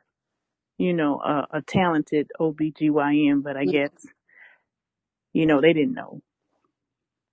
you 0.77 0.93
know, 0.93 1.19
a, 1.19 1.47
a 1.51 1.61
talented 1.61 2.31
OBGYN. 2.39 3.43
But 3.43 3.57
I 3.57 3.63
mm-hmm. 3.63 3.71
guess, 3.71 4.07
you 5.33 5.45
know, 5.45 5.61
they 5.61 5.73
didn't 5.73 5.93
know. 5.93 6.21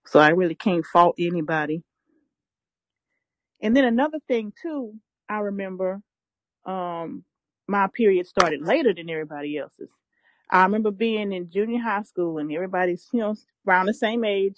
So 0.07 0.21
I 0.21 0.29
really 0.29 0.55
can't 0.55 0.85
fault 0.85 1.17
anybody. 1.19 1.83
And 3.65 3.77
then 3.77 3.87
another 3.87 4.21
thing 4.29 4.55
too, 4.63 4.95
I 5.31 5.41
remember 5.41 6.03
um 6.67 7.25
my 7.69 7.89
period 7.95 8.27
started 8.29 8.63
later 8.67 8.95
than 8.95 9.11
everybody 9.11 9.59
else's. 9.59 9.91
I 10.51 10.65
remember 10.65 10.93
being 10.93 11.33
in 11.33 11.51
junior 11.51 11.83
high 11.83 12.03
school 12.03 12.39
and 12.39 12.53
everybody's 12.53 13.09
you 13.13 13.21
know 13.21 13.37
around 13.69 13.87
the 13.87 13.95
same 13.95 14.25
age. 14.25 14.57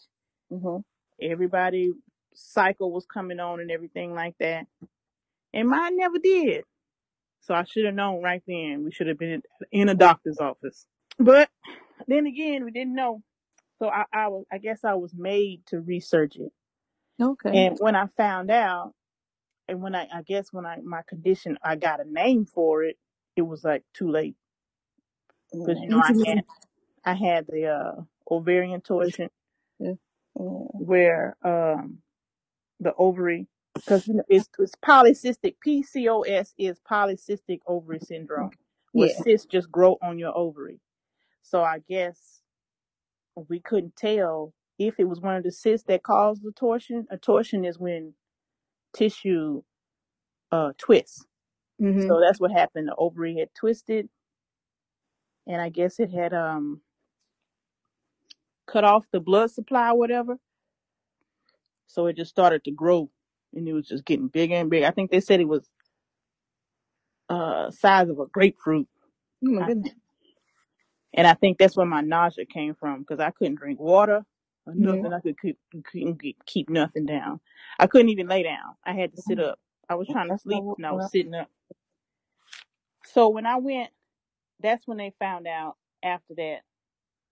Mhm. 0.52 0.84
Everybody 1.22 1.92
cycle 2.34 2.92
was 2.92 3.06
coming 3.06 3.40
on 3.40 3.60
and 3.60 3.70
everything 3.72 4.14
like 4.14 4.36
that, 4.40 4.66
and 5.54 5.68
mine 5.68 5.96
never 5.98 6.18
did. 6.18 6.64
So 7.42 7.54
I 7.54 7.64
should 7.64 7.86
have 7.86 7.94
known 7.94 8.22
right 8.22 8.42
then. 8.46 8.84
We 8.84 8.92
should 8.92 9.08
have 9.08 9.18
been 9.18 9.42
in 9.72 9.88
a 9.90 9.94
doctor's 9.94 10.38
office. 10.40 10.86
But 11.18 11.50
then 12.08 12.26
again, 12.26 12.64
we 12.64 12.72
didn't 12.72 12.94
know. 12.94 13.22
So 13.80 13.88
I, 13.88 14.04
I 14.12 14.28
was, 14.28 14.44
I 14.52 14.58
guess 14.58 14.84
I 14.84 14.94
was 14.94 15.14
made 15.14 15.62
to 15.68 15.80
research 15.80 16.36
it. 16.36 16.52
Okay. 17.22 17.66
And 17.68 17.78
when 17.80 17.96
I 17.96 18.08
found 18.16 18.50
out, 18.50 18.94
and 19.68 19.82
when 19.82 19.94
I, 19.94 20.08
I 20.14 20.22
guess 20.22 20.52
when 20.52 20.66
I, 20.66 20.78
my 20.84 21.02
condition, 21.08 21.58
I 21.64 21.76
got 21.76 22.00
a 22.00 22.10
name 22.10 22.46
for 22.46 22.84
it, 22.84 22.98
it 23.36 23.42
was 23.42 23.64
like 23.64 23.84
too 23.94 24.10
late. 24.10 24.36
Cause 25.64 25.78
you 25.82 25.90
know, 25.90 25.98
I 25.98 26.14
had. 26.30 26.44
I 27.04 27.14
had 27.14 27.46
the, 27.48 27.66
uh, 27.68 28.02
ovarian 28.30 28.82
torsion 28.82 29.30
Yeah. 29.80 29.94
Mhm. 30.38 30.78
where, 30.78 31.36
um, 31.44 31.98
the 32.80 32.94
ovary, 32.98 33.48
cause 33.86 34.06
you 34.06 34.14
know, 34.14 34.24
it's, 34.28 34.48
it's 34.58 34.74
polycystic, 34.84 35.56
PCOS 35.66 36.54
is 36.58 36.80
polycystic 36.90 37.60
ovary 37.66 38.00
syndrome, 38.00 38.52
where 38.94 39.08
Yeah. 39.08 39.24
cysts 39.24 39.46
just 39.46 39.70
grow 39.72 39.98
on 40.02 40.18
your 40.18 40.36
ovary. 40.36 40.80
So 41.42 41.62
I 41.62 41.80
guess 41.88 42.42
we 43.48 43.60
couldn't 43.60 43.96
tell 43.96 44.54
if 44.78 44.96
it 44.98 45.04
was 45.04 45.20
one 45.20 45.36
of 45.36 45.44
the 45.44 45.52
cysts 45.52 45.86
that 45.88 46.02
caused 46.02 46.42
the 46.42 46.52
torsion. 46.52 47.06
A 47.10 47.18
torsion 47.18 47.64
is 47.64 47.78
when 47.78 48.14
tissue 48.96 49.62
uh 50.52 50.72
twists. 50.78 51.26
Mhm. 51.80 52.08
So 52.08 52.20
that's 52.20 52.40
what 52.40 52.52
happened. 52.52 52.88
The 52.88 52.96
ovary 52.96 53.36
had 53.38 53.50
twisted, 53.54 54.08
and 55.46 55.60
I 55.62 55.70
guess 55.70 56.00
it 56.00 56.10
had 56.12 56.34
um 56.34 56.82
cut 58.66 58.84
off 58.84 59.06
the 59.12 59.20
blood 59.20 59.50
supply, 59.50 59.90
or 59.90 59.98
whatever. 59.98 60.38
So 61.88 62.06
it 62.06 62.16
just 62.16 62.30
started 62.30 62.64
to 62.64 62.72
grow, 62.72 63.10
and 63.54 63.68
it 63.68 63.72
was 63.74 63.88
just 63.88 64.04
getting 64.06 64.28
bigger 64.28 64.54
and 64.56 64.70
bigger. 64.70 64.86
I 64.86 64.92
think 64.92 65.10
they 65.10 65.20
said 65.20 65.40
it 65.40 65.48
was 65.48 65.68
uh 67.28 67.70
size 67.70 68.08
of 68.08 68.18
a 68.20 68.26
grapefruit, 68.26 68.88
Oh 69.46 69.50
my 69.52 69.62
I 69.62 69.64
goodness. 69.64 69.84
think. 69.84 69.96
And 71.14 71.26
I 71.26 71.34
think 71.34 71.58
that's 71.58 71.76
where 71.76 71.86
my 71.86 72.02
nausea 72.02 72.46
came 72.46 72.74
from 72.74 73.00
because 73.00 73.20
I 73.20 73.30
couldn't 73.32 73.56
drink 73.56 73.80
water 73.80 74.24
or 74.66 74.74
nothing. 74.76 75.12
I 75.12 75.20
could 75.20 75.40
keep 75.40 75.58
couldn't 75.92 76.20
keep, 76.20 76.38
keep 76.46 76.70
nothing 76.70 77.06
down. 77.06 77.40
I 77.78 77.86
couldn't 77.86 78.10
even 78.10 78.28
lay 78.28 78.42
down. 78.42 78.76
I 78.84 78.94
had 78.94 79.12
to 79.12 79.18
sit 79.18 79.40
up. 79.40 79.58
I 79.88 79.96
was 79.96 80.08
trying 80.08 80.28
to 80.30 80.38
sleep 80.38 80.64
and 80.78 80.86
I 80.86 80.92
was 80.92 81.10
sitting 81.10 81.34
up. 81.34 81.50
So 83.06 83.28
when 83.28 83.46
I 83.46 83.58
went, 83.58 83.90
that's 84.60 84.86
when 84.86 84.98
they 84.98 85.12
found 85.18 85.46
out. 85.46 85.76
After 86.02 86.34
that, 86.36 86.60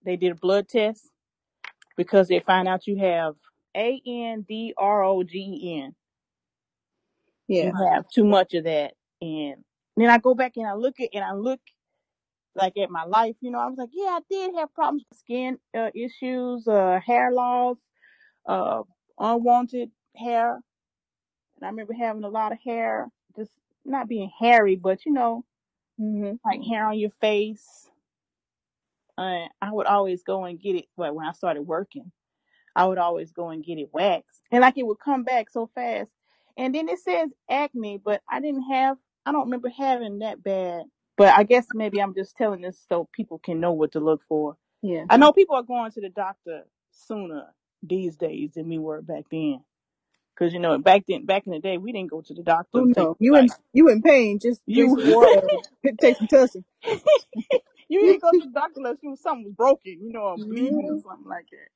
they 0.05 0.17
did 0.17 0.33
a 0.33 0.37
blood 0.37 0.69
test 0.69 1.11
because 1.97 2.29
they 2.29 2.41
find 2.41 2.69
out 2.69 2.87
you 2.87 2.99
have 2.99 3.35
A 3.77 4.01
N 4.07 4.45
D 4.49 4.75
R 4.77 5.05
O 5.05 5.23
G 5.23 5.39
E 5.39 5.83
N. 5.83 5.95
Yeah. 7.49 7.67
You 7.67 7.91
have 7.93 8.09
too 8.09 8.25
much 8.25 8.55
of 8.55 8.65
that, 8.65 8.95
and 9.21 9.57
then 9.97 10.11
I 10.11 10.19
go 10.19 10.35
back 10.35 10.53
and 10.57 10.67
I 10.67 10.75
look 10.75 11.01
at 11.01 11.11
and 11.15 11.25
I 11.25 11.33
look 11.35 11.61
like 12.57 12.77
at 12.79 12.91
my 12.91 13.05
life. 13.05 13.37
You 13.41 13.51
know, 13.51 13.59
I 13.61 13.67
was 13.67 13.79
like, 13.79 13.91
yeah, 13.93 14.19
I 14.19 14.21
did 14.31 14.55
have 14.57 14.75
problems 14.75 15.05
with 15.11 15.19
skin 15.19 15.59
uh, 15.77 15.91
issues, 15.95 16.67
uh, 16.69 17.01
hair 17.05 17.33
loss, 17.33 17.79
uh, 18.47 18.83
unwanted 19.19 19.91
hair, 20.17 20.55
and 21.57 21.65
I 21.65 21.69
remember 21.69 21.95
having 21.95 22.25
a 22.25 22.29
lot 22.29 22.53
of 22.53 22.59
hair, 22.65 23.09
just 23.37 23.53
not 23.85 24.09
being 24.09 24.31
hairy, 24.39 24.77
but 24.77 25.05
you 25.07 25.13
know, 25.13 25.45
Mhm. 26.01 26.41
like 26.45 26.63
hair 26.63 26.87
on 26.89 26.99
your 26.99 27.11
face. 27.21 27.91
Uh, 29.17 29.49
I 29.63 29.73
would 29.73 29.87
always 29.87 30.23
go 30.25 30.45
and 30.45 30.61
get 30.61 30.77
it. 30.77 30.87
Well, 30.97 31.15
when 31.15 31.27
I 31.27 31.33
started 31.33 31.63
working, 31.63 32.11
I 32.77 32.87
would 32.87 32.99
always 32.99 33.33
go 33.33 33.51
and 33.51 33.65
get 33.65 33.79
it 33.79 33.93
waxed, 33.93 34.43
and 34.51 34.63
like 34.63 34.79
it 34.79 34.87
would 34.87 34.99
come 35.01 35.25
back 35.25 35.51
so 35.51 35.69
fast. 35.75 36.11
And 36.57 36.75
then 36.75 36.89
it 36.89 36.99
says 37.01 37.31
acne, 37.51 37.99
but 37.99 38.23
I 38.29 38.41
didn't 38.41 38.63
have. 38.71 38.99
I 39.27 39.33
don't 39.33 39.45
remember 39.47 39.69
having 39.71 40.21
that 40.21 40.43
bad. 40.43 40.85
But 41.17 41.35
I 41.39 41.45
guess 41.45 41.69
maybe 41.75 42.01
I'm 42.03 42.15
just 42.15 42.37
telling 42.37 42.63
this 42.63 42.79
so 42.89 43.09
people 43.13 43.39
can 43.39 43.61
know 43.61 43.73
what 43.73 43.93
to 43.93 44.01
look 44.01 44.23
for. 44.29 44.57
Yeah. 44.83 45.07
I 45.09 45.19
know 45.19 45.33
people 45.33 45.57
are 45.57 45.63
going 45.65 45.93
to 45.93 46.03
the 46.03 46.11
doctor 46.11 46.65
sooner 46.93 47.55
these 47.83 48.17
days 48.17 48.53
than 48.55 48.69
we 48.69 48.79
were 48.79 49.03
back 49.03 49.25
then. 49.31 49.61
Cause 50.39 50.53
you 50.55 50.61
know, 50.61 50.79
back 50.79 51.05
then, 51.09 51.27
back 51.27 51.47
in 51.47 51.53
the 51.53 51.61
day, 51.61 51.79
we 51.79 51.93
didn't 51.93 52.11
go 52.11 52.23
to 52.23 52.35
the 52.35 52.43
doctor. 52.43 52.81
Oh 52.81 52.85
no. 52.97 53.17
You 53.21 53.37
in 53.37 53.49
like 53.49 53.53
you 53.73 53.89
in 53.91 54.03
pain? 54.03 54.39
Just 54.41 54.63
you. 54.67 54.99
Take 56.01 56.17
some 56.17 56.29
tussin. 56.29 56.65
you 57.89 58.01
didn't 58.07 58.23
go 58.23 58.33
to 58.35 58.45
the 58.45 58.53
doctor 58.53 58.75
unless 58.79 58.99
you 59.03 59.11
was 59.11 59.23
something 59.23 59.45
was 59.45 59.55
broken, 59.55 59.99
you 60.03 60.13
know, 60.13 60.21
or 60.23 60.39
bleeding 60.39 60.89
or 60.91 60.97
Mhm. 60.97 61.03
something 61.03 61.29
like 61.29 61.47
that. 61.53 61.69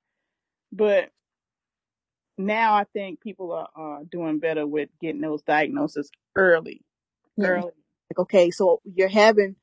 But 0.72 1.10
now 2.38 2.74
I 2.74 2.84
think 2.92 3.20
people 3.20 3.52
are 3.52 3.68
uh, 4.00 4.04
doing 4.10 4.38
better 4.40 4.66
with 4.66 4.90
getting 5.00 5.20
those 5.22 5.42
diagnoses 5.42 6.10
early, 6.36 6.82
Yeah. 7.36 7.44
early. 7.44 7.72
Like, 8.10 8.18
okay, 8.20 8.50
so 8.50 8.80
you're 8.84 9.08
having 9.08 9.56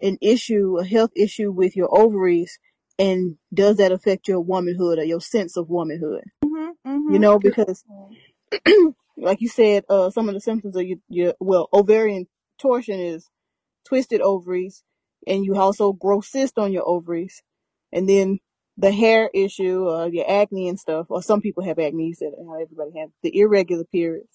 an 0.00 0.18
issue, 0.20 0.78
a 0.78 0.84
health 0.84 1.10
issue 1.16 1.50
with 1.52 1.76
your 1.76 1.88
ovaries, 1.96 2.58
and 2.98 3.36
does 3.52 3.76
that 3.76 3.92
affect 3.92 4.28
your 4.28 4.40
womanhood 4.40 4.98
or 4.98 5.04
your 5.04 5.20
sense 5.20 5.56
of 5.56 5.68
womanhood? 5.68 6.24
Mhm, 6.44 6.74
You 6.84 7.18
mhm. 7.18 7.20
know, 7.20 7.38
because 7.38 7.84
like 9.16 9.40
you 9.40 9.48
said, 9.48 9.84
uh, 9.88 10.10
some 10.10 10.28
of 10.28 10.34
the 10.34 10.40
symptoms 10.40 10.76
of 10.76 10.84
your, 10.84 10.98
your 11.08 11.34
well, 11.40 11.68
ovarian 11.72 12.26
torsion 12.58 12.98
is 13.00 13.28
twisted 13.86 14.20
ovaries, 14.20 14.82
and 15.26 15.44
you 15.44 15.56
also 15.56 15.92
grow 15.92 16.20
cysts 16.20 16.58
on 16.58 16.72
your 16.72 16.86
ovaries, 16.86 17.42
and 17.92 18.08
then 18.08 18.38
the 18.76 18.92
hair 18.92 19.30
issue, 19.34 19.88
uh, 19.88 20.06
your 20.06 20.30
acne 20.30 20.68
and 20.68 20.78
stuff, 20.78 21.06
or 21.10 21.22
some 21.22 21.40
people 21.40 21.64
have 21.64 21.78
acne, 21.78 22.14
so 22.14 22.32
not 22.38 22.60
everybody 22.62 22.98
has 22.98 23.10
the 23.22 23.36
irregular 23.38 23.84
periods. 23.84 24.28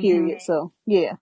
Period. 0.00 0.42
So 0.42 0.72
yeah, 0.84 1.12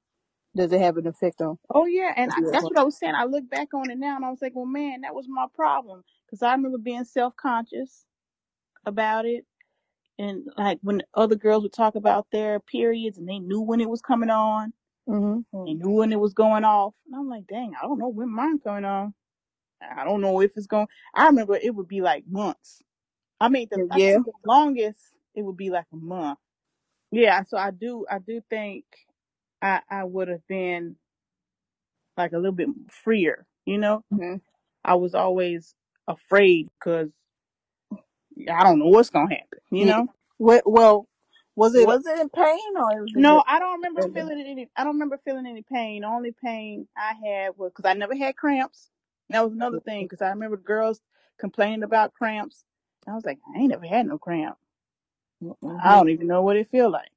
does 0.57 0.73
it 0.73 0.81
have 0.81 0.97
an 0.99 1.07
effect 1.07 1.43
on 1.43 1.59
Oh 1.75 1.87
yeah, 1.87 2.13
and 2.17 2.33
I, 2.33 2.39
that's 2.51 2.71
what 2.71 2.79
I 2.79 2.85
was 2.85 2.99
saying. 2.99 3.15
I 3.17 3.25
look 3.27 3.51
back 3.51 3.75
on 3.75 3.91
it 3.91 3.99
now, 3.99 4.17
and 4.17 4.25
I 4.25 4.31
was 4.31 4.43
like, 4.43 4.55
well, 4.55 4.67
man, 4.67 5.03
that 5.03 5.15
was 5.15 5.27
my 5.29 5.47
problem 5.55 6.03
because 6.27 6.43
I 6.43 6.53
remember 6.55 6.79
being 6.79 7.05
self 7.05 7.37
conscious 7.37 8.07
about 8.87 9.27
it, 9.27 9.47
and 10.19 10.45
like 10.59 10.79
when 10.83 11.03
other 11.15 11.37
girls 11.37 11.65
would 11.65 11.73
talk 11.75 11.97
about 11.97 12.29
their 12.33 12.61
periods, 12.61 13.19
and 13.19 13.29
they 13.29 13.41
knew 13.41 13.61
when 13.63 13.81
it 13.81 13.91
was 13.91 14.03
coming 14.03 14.31
on, 14.31 14.73
Mm-hmm. 15.09 15.67
they 15.67 15.75
knew 15.75 15.91
when 15.93 16.13
it 16.13 16.21
was 16.21 16.35
going 16.35 16.65
off, 16.65 16.95
and 17.07 17.17
I'm 17.17 17.29
like, 17.29 17.47
dang, 17.49 17.75
I 17.81 17.87
don't 17.87 17.99
know 18.01 18.09
when 18.09 18.31
mine's 18.35 18.63
coming 18.65 18.85
on. 18.87 19.15
I 19.83 20.05
don't 20.05 20.23
know 20.23 20.41
if 20.43 20.53
it's 20.57 20.67
going. 20.69 20.89
I 21.15 21.27
remember 21.27 21.57
it 21.57 21.75
would 21.75 21.89
be 21.89 22.03
like 22.03 22.25
months. 22.29 22.83
I 23.41 23.49
mean, 23.51 23.69
the, 23.71 23.81
I 23.91 23.99
Yeah. 23.99 23.99
think 24.01 24.25
the 24.25 24.33
longest 24.47 25.01
it 25.35 25.43
would 25.43 25.57
be 25.59 25.71
like 25.71 25.87
a 25.93 25.97
month. 25.97 26.39
Yeah, 27.13 27.43
so 27.45 27.59
I 27.59 27.71
do, 27.73 28.07
I 28.11 28.19
do 28.21 28.43
think 28.51 28.85
I 29.65 29.83
I 29.91 30.05
would 30.05 30.29
have 30.29 30.47
been 30.49 30.97
like 32.17 32.33
a 32.33 32.39
little 32.39 32.53
bit 32.53 32.69
freer, 32.91 33.47
you 33.67 33.79
know. 33.79 34.05
hmm 34.13 34.37
I 34.85 34.97
was 34.97 35.15
always 35.15 35.75
afraid 36.09 36.69
because 36.79 37.11
I 38.53 38.65
don't 38.65 38.81
know 38.81 38.89
what's 38.89 39.11
gonna 39.11 39.35
happen, 39.35 39.61
you 39.71 39.87
know. 39.87 40.09
What? 40.39 40.65
Well, 40.71 41.09
was 41.57 41.75
it? 41.75 41.89
Was 41.89 42.07
it 42.07 42.21
in 42.21 42.31
pain 42.31 42.77
or 42.77 43.03
was 43.03 43.15
it 43.17 43.23
No, 43.23 43.29
just 43.29 43.47
I 43.47 43.59
don't 43.61 43.77
remember 43.77 44.05
regular? 44.05 44.13
feeling 44.15 44.41
any. 44.47 44.69
I 44.77 44.85
don't 44.85 44.95
remember 44.95 45.19
feeling 45.25 45.47
any 45.47 45.63
pain. 45.63 46.03
The 46.03 46.09
only 46.09 46.33
pain 46.33 46.89
I 46.97 47.15
had 47.15 47.59
was 47.59 47.73
because 47.75 47.89
I 47.91 47.95
never 47.95 48.17
had 48.17 48.37
cramps. 48.37 48.91
That 49.31 49.45
was 49.45 49.53
another 49.55 49.81
thing 49.81 50.05
because 50.07 50.23
I 50.23 50.31
remember 50.31 50.57
the 50.57 50.63
girls 50.65 51.01
complaining 51.41 51.83
about 51.85 52.15
cramps. 52.15 52.65
I 53.09 53.15
was 53.15 53.25
like, 53.27 53.39
I 53.55 53.59
ain't 53.61 53.71
never 53.71 53.87
had 53.87 54.07
no 54.07 54.19
cramp. 54.19 54.59
I 55.83 55.93
Mhm. 55.93 55.97
don't 55.97 56.11
even 56.11 56.29
know 56.29 56.43
what 56.43 56.57
it 56.57 56.71
feel 56.71 56.91
like. 56.91 57.11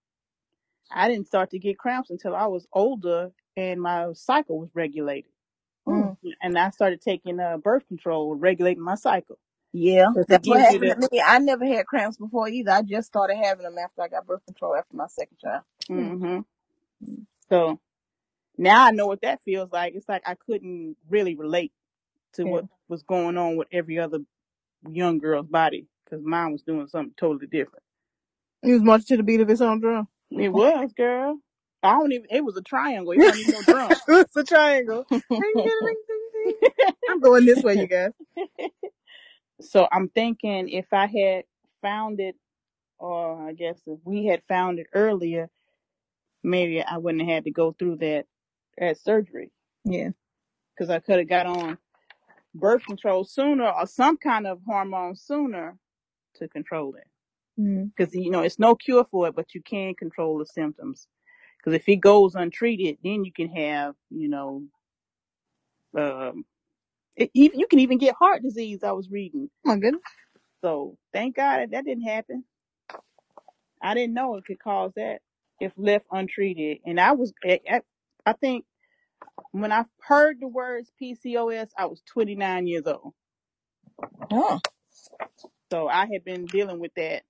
I 0.91 1.09
didn't 1.09 1.27
start 1.27 1.51
to 1.51 1.59
get 1.59 1.77
cramps 1.79 2.09
until 2.09 2.35
I 2.35 2.47
was 2.47 2.67
older 2.73 3.31
and 3.57 3.81
my 3.81 4.13
cycle 4.13 4.59
was 4.59 4.69
regulated. 4.75 5.31
Mm. 5.87 6.17
And 6.41 6.57
I 6.57 6.71
started 6.71 7.01
taking 7.01 7.39
uh, 7.39 7.57
birth 7.57 7.87
control, 7.87 8.35
regulating 8.35 8.83
my 8.83 8.95
cycle. 8.95 9.39
Yeah, 9.73 10.07
that's 10.27 10.47
what 10.47 10.61
happened 10.61 10.89
to 10.91 11.09
me. 11.11 11.21
I 11.25 11.39
never 11.39 11.65
had 11.65 11.85
cramps 11.87 12.17
before 12.17 12.49
either. 12.49 12.71
I 12.71 12.81
just 12.83 13.07
started 13.07 13.37
having 13.37 13.63
them 13.65 13.77
after 13.77 14.01
I 14.03 14.07
got 14.09 14.27
birth 14.27 14.45
control 14.45 14.75
after 14.75 14.97
my 14.97 15.07
second 15.07 15.37
child. 15.39 15.63
hmm 15.89 16.39
So 17.49 17.79
now 18.57 18.85
I 18.87 18.91
know 18.91 19.07
what 19.07 19.21
that 19.21 19.43
feels 19.43 19.71
like. 19.71 19.95
It's 19.95 20.09
like 20.09 20.23
I 20.25 20.35
couldn't 20.35 20.97
really 21.09 21.35
relate 21.35 21.73
to 22.35 22.45
Yeah. 22.45 22.51
what 22.51 22.65
was 22.89 23.03
going 23.03 23.37
on 23.37 23.57
with 23.57 23.67
every 23.71 23.99
other 23.99 24.19
young 24.89 25.19
girl's 25.19 25.47
body 25.47 25.87
because 26.05 26.23
mine 26.25 26.53
was 26.53 26.63
doing 26.63 26.87
something 26.87 27.13
totally 27.17 27.47
different. 27.47 27.83
It 28.63 28.73
was 28.73 28.81
marching 28.83 29.07
to 29.07 29.17
the 29.17 29.23
beat 29.23 29.41
of 29.41 29.49
his 29.49 29.61
own 29.61 29.79
drum. 29.81 30.07
It 30.31 30.49
was, 30.53 30.91
girl. 30.93 31.39
I 31.83 31.91
don't 31.93 32.11
even. 32.11 32.27
It 32.31 32.43
was 32.43 32.57
a 32.57 32.61
triangle. 32.61 33.11
It 33.13 33.19
wasn't 33.19 33.41
even 33.41 33.53
no 33.53 33.61
drum. 33.63 33.91
it's 34.09 34.35
a 34.35 34.43
triangle. 34.43 35.05
Ding, 35.11 35.21
ding, 35.29 35.41
ding, 35.63 35.95
ding, 36.07 36.53
ding. 36.61 36.93
I'm 37.09 37.19
going 37.21 37.45
this 37.45 37.63
way, 37.63 37.75
you 37.75 37.87
guys. 37.87 38.11
so 39.61 39.87
I'm 39.91 40.09
thinking 40.09 40.69
if 40.69 40.87
I 40.91 41.07
had 41.07 41.45
found 41.81 42.19
it, 42.19 42.35
or 42.99 43.47
I 43.47 43.53
guess 43.53 43.79
if 43.87 43.99
we 44.05 44.25
had 44.25 44.41
found 44.47 44.79
it 44.79 44.87
earlier, 44.93 45.49
maybe 46.43 46.81
I 46.81 46.97
wouldn't 46.97 47.23
have 47.23 47.29
had 47.31 47.43
to 47.45 47.51
go 47.51 47.73
through 47.77 47.97
that 47.97 48.25
had 48.79 48.97
surgery 48.99 49.51
Yeah. 49.85 50.09
because 50.75 50.89
I 50.89 50.99
could 50.99 51.19
have 51.19 51.29
got 51.29 51.45
on 51.47 51.77
birth 52.55 52.85
control 52.85 53.23
sooner 53.23 53.69
or 53.69 53.87
some 53.87 54.17
kind 54.17 54.47
of 54.47 54.59
hormone 54.65 55.15
sooner 55.15 55.77
to 56.35 56.47
control 56.47 56.95
it. 56.95 57.07
Mm. 57.59 57.91
Because 57.97 58.15
you 58.15 58.31
know 58.31 58.41
it's 58.41 58.59
no 58.59 58.75
cure 58.75 59.05
for 59.05 59.27
it, 59.29 59.35
but 59.35 59.55
you 59.55 59.61
can 59.63 59.95
control 59.95 60.39
the 60.39 60.45
symptoms. 60.47 61.07
Because 61.57 61.75
if 61.75 61.89
it 61.89 61.97
goes 61.97 62.35
untreated, 62.35 62.99
then 63.03 63.25
you 63.25 63.33
can 63.33 63.49
have 63.49 63.95
you 64.11 64.29
know, 64.29 64.63
um, 65.97 66.45
it, 67.17 67.31
even 67.35 67.59
you 67.59 67.67
can 67.67 67.79
even 67.79 67.99
get 67.99 68.15
heart 68.15 68.43
disease. 68.43 68.83
I 68.83 68.93
was 68.93 69.09
reading. 69.11 69.49
Oh 69.65 69.69
my 69.69 69.77
goodness. 69.79 70.03
So 70.63 70.97
thank 71.13 71.37
God 71.37 71.59
that, 71.59 71.71
that 71.71 71.85
didn't 71.85 72.03
happen. 72.05 72.45
I 73.81 73.95
didn't 73.95 74.15
know 74.15 74.35
it 74.37 74.45
could 74.45 74.59
cause 74.59 74.93
that 74.97 75.19
if 75.61 75.73
left 75.77 76.05
untreated. 76.11 76.79
And 76.85 76.99
I 76.99 77.13
was, 77.13 77.33
I, 77.45 77.61
I 77.71 77.81
I 78.25 78.33
think 78.33 78.65
when 79.51 79.71
I 79.73 79.85
heard 80.01 80.39
the 80.41 80.47
words 80.49 80.91
PCOS, 81.01 81.69
I 81.77 81.87
was 81.87 82.01
29 82.13 82.67
years 82.67 82.85
old. 82.87 83.13
Oh, 84.31 84.59
So 85.71 85.87
I 85.89 86.07
had 86.11 86.25
been 86.25 86.47
dealing 86.47 86.79
with 86.79 86.93
that 86.95 87.23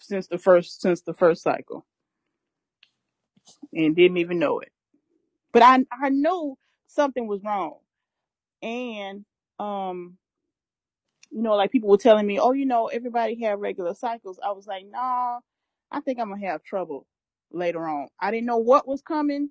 since 0.00 0.28
the 0.28 0.38
first 0.38 0.82
since 0.82 1.02
the 1.02 1.14
first 1.14 1.42
cycle 1.42 1.86
and 3.74 3.96
didn't 3.96 4.18
even 4.18 4.38
know 4.38 4.60
it. 4.60 4.70
But 5.52 5.62
I 5.62 5.84
I 5.92 6.10
knew 6.10 6.56
something 6.88 7.26
was 7.26 7.42
wrong. 7.44 7.78
And 8.62 9.24
um 9.58 10.18
you 11.30 11.42
know 11.42 11.54
like 11.56 11.72
people 11.72 11.90
were 11.90 11.98
telling 11.98 12.26
me, 12.26 12.38
"Oh, 12.40 12.52
you 12.52 12.66
know, 12.66 12.88
everybody 12.88 13.40
have 13.42 13.60
regular 13.60 13.94
cycles." 13.94 14.38
I 14.44 14.52
was 14.52 14.66
like, 14.66 14.86
"Nah, 14.90 15.40
I 15.90 16.00
think 16.00 16.20
I'm 16.20 16.28
going 16.30 16.40
to 16.42 16.48
have 16.48 16.62
trouble 16.64 17.06
later 17.52 17.86
on." 17.88 18.08
I 18.20 18.30
didn't 18.30 18.46
know 18.46 18.58
what 18.58 18.88
was 18.88 19.02
coming, 19.02 19.50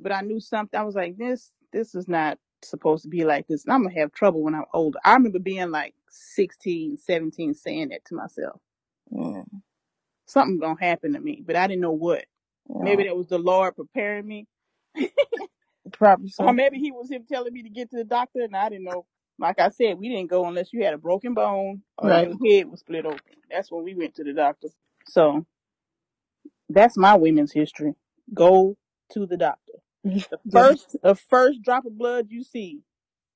but 0.00 0.12
I 0.12 0.22
knew 0.22 0.40
something. 0.40 0.78
I 0.78 0.84
was 0.84 0.96
like, 0.96 1.18
"This 1.18 1.52
this 1.72 1.94
is 1.94 2.08
not 2.08 2.38
supposed 2.62 3.04
to 3.04 3.08
be 3.10 3.24
like 3.24 3.48
this. 3.48 3.64
I'm 3.68 3.82
going 3.84 3.94
to 3.94 4.00
have 4.00 4.12
trouble 4.12 4.42
when 4.42 4.54
I'm 4.54 4.66
older." 4.74 4.98
I 5.04 5.14
remember 5.14 5.40
being 5.40 5.70
like 5.72 5.94
16, 6.10 6.98
17 6.98 7.54
saying 7.54 7.90
that 7.90 8.04
to 8.06 8.14
myself. 8.16 8.60
Mm, 9.12 9.44
Something 10.26 10.60
to 10.60 10.76
happen 10.80 11.14
to 11.14 11.20
me, 11.20 11.42
but 11.46 11.56
I 11.56 11.66
didn't 11.68 11.82
know 11.82 11.92
what. 11.92 12.24
Maybe 12.80 13.04
that 13.04 13.16
was 13.16 13.28
the 13.28 13.38
Lord 13.38 13.76
preparing 13.76 14.26
me, 14.26 14.46
probably 15.92 16.30
so. 16.30 16.44
or 16.46 16.54
maybe 16.54 16.78
He 16.78 16.92
was 16.92 17.10
Him 17.10 17.24
telling 17.30 17.52
me 17.54 17.62
to 17.64 17.70
get 17.70 17.90
to 17.90 17.98
the 17.98 18.04
doctor, 18.04 18.42
and 18.42 18.56
I 18.56 18.68
didn't 18.70 18.84
know. 18.84 19.06
Like 19.38 19.60
I 19.60 19.70
said, 19.70 19.98
we 19.98 20.08
didn't 20.10 20.30
go 20.30 20.46
unless 20.46 20.72
you 20.72 20.84
had 20.84 20.94
a 20.94 20.98
broken 20.98 21.34
bone 21.34 21.82
or 21.98 22.12
Right. 22.12 22.22
your 22.22 22.36
head 22.46 22.68
was 22.70 22.80
split 22.80 23.06
open. 23.06 23.20
That's 23.50 23.70
when 23.72 23.84
we 23.84 23.94
went 23.94 24.14
to 24.16 24.24
the 24.24 24.32
doctor. 24.34 24.68
So 25.06 25.46
that's 26.70 26.96
my 26.98 27.16
women's 27.16 27.52
history. 27.52 27.94
Go 28.34 28.76
to 29.12 29.26
the 29.26 29.36
doctor. 29.38 29.74
The 30.30 30.40
first, 30.52 30.96
the 31.02 31.14
first 31.16 31.62
drop 31.62 31.86
of 31.86 31.98
blood 31.98 32.28
you 32.30 32.44
see, 32.44 32.80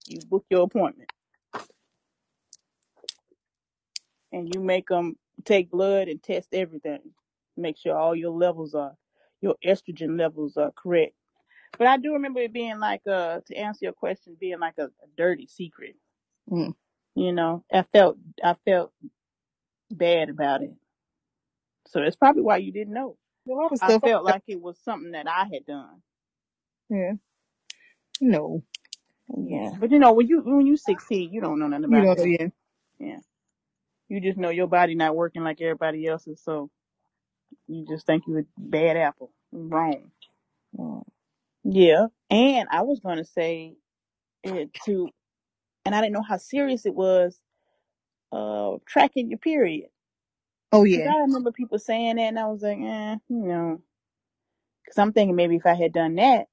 you 0.08 0.22
book 0.22 0.46
your 0.50 0.64
appointment, 0.64 1.10
and 4.32 4.48
you 4.48 4.60
make 4.60 4.88
them 4.88 5.16
take 5.44 5.70
blood 5.70 6.08
and 6.08 6.22
test 6.22 6.48
everything. 6.52 7.00
Make 7.56 7.76
sure 7.76 7.96
all 7.96 8.14
your 8.16 8.30
levels 8.30 8.74
are, 8.74 8.94
your 9.40 9.56
estrogen 9.64 10.18
levels 10.18 10.56
are 10.56 10.72
correct. 10.72 11.14
But 11.78 11.86
I 11.86 11.96
do 11.96 12.14
remember 12.14 12.40
it 12.40 12.52
being 12.52 12.78
like 12.78 13.02
uh 13.06 13.40
to 13.46 13.54
answer 13.56 13.86
your 13.86 13.92
question, 13.92 14.36
being 14.38 14.60
like 14.60 14.78
a, 14.78 14.84
a 14.84 15.06
dirty 15.16 15.46
secret. 15.46 15.96
Mm. 16.50 16.74
You 17.14 17.32
know, 17.32 17.64
I 17.72 17.82
felt 17.82 18.16
I 18.42 18.56
felt 18.64 18.92
bad 19.90 20.28
about 20.28 20.62
it. 20.62 20.74
So 21.88 22.00
that's 22.00 22.16
probably 22.16 22.42
why 22.42 22.58
you 22.58 22.72
didn't 22.72 22.94
know. 22.94 23.16
A 23.48 23.52
lot 23.52 23.72
of 23.72 23.78
I 23.82 23.88
stuff. 23.88 24.02
felt 24.02 24.24
like 24.24 24.42
it 24.46 24.60
was 24.60 24.78
something 24.84 25.12
that 25.12 25.28
I 25.28 25.48
had 25.52 25.66
done. 25.66 26.02
Yeah. 26.88 27.12
No. 28.20 28.62
Yeah. 29.36 29.72
But 29.78 29.90
you 29.90 29.98
know, 29.98 30.12
when 30.12 30.26
you 30.28 30.40
when 30.40 30.66
you 30.66 30.76
sixteen, 30.76 31.32
you 31.32 31.40
don't 31.40 31.58
know 31.58 31.66
nothing 31.68 31.90
You 31.90 31.98
about 31.98 32.04
know. 32.04 32.14
that. 32.14 32.28
Yeah. 32.28 32.48
Yeah. 32.98 33.18
You 34.12 34.20
just 34.22 34.38
know 34.38 34.50
your 34.50 34.68
body 34.68 34.96
not 34.96 35.16
working 35.16 35.44
like 35.44 35.62
everybody 35.62 36.06
else's, 36.08 36.42
so 36.44 36.70
you 37.68 37.86
just 37.88 38.06
think 38.06 38.24
you're 38.28 38.40
a 38.40 38.44
bad 38.58 38.96
apple. 38.96 39.32
Wrong. 39.52 40.10
Mm, 40.78 41.04
Yeah. 41.64 42.06
And 42.30 42.68
I 42.72 42.82
was 42.82 43.00
gonna 43.00 43.24
say 43.24 43.76
it 44.44 44.72
to 44.86 45.10
and 45.86 45.94
I 45.94 46.00
didn't 46.02 46.14
know 46.14 46.22
how 46.22 46.38
serious 46.38 46.86
it 46.86 46.94
was, 46.94 47.40
uh 48.32 48.78
tracking 48.86 49.30
your 49.30 49.38
period. 49.40 49.88
Oh 50.72 50.84
yeah. 50.84 51.12
I 51.12 51.20
remember 51.22 51.52
people 51.52 51.78
saying 51.78 52.16
that, 52.16 52.22
and 52.22 52.38
I 52.38 52.46
was 52.48 52.62
like, 52.62 52.78
eh, 52.80 53.16
you 53.28 53.46
know. 53.48 53.82
Because 54.84 54.98
I'm 54.98 55.12
thinking 55.12 55.36
maybe 55.36 55.56
if 55.56 55.66
I 55.66 55.74
had 55.74 55.92
done 55.92 56.16
that, 56.16 56.46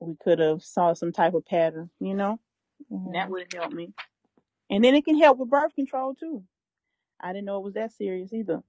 we 0.00 0.16
could 0.22 0.40
have 0.40 0.62
saw 0.62 0.94
some 0.94 1.12
type 1.12 1.34
of 1.34 1.46
pattern, 1.46 1.90
you 2.00 2.14
know, 2.14 2.40
and 3.04 3.14
that 3.14 3.28
mhm. 3.28 3.30
would 3.30 3.42
have 3.42 3.52
helped 3.62 3.74
me. 3.74 3.92
And 4.70 4.84
then 4.84 4.94
it 4.94 5.04
can 5.04 5.18
help 5.20 5.38
with 5.38 5.50
birth 5.50 5.74
control 5.74 6.14
too. 6.14 6.44
I 7.22 7.32
didn't 7.32 7.46
know 7.46 7.58
it 7.58 7.64
was 7.64 7.74
that 7.74 7.92
serious 7.92 8.32
either. 8.32 8.62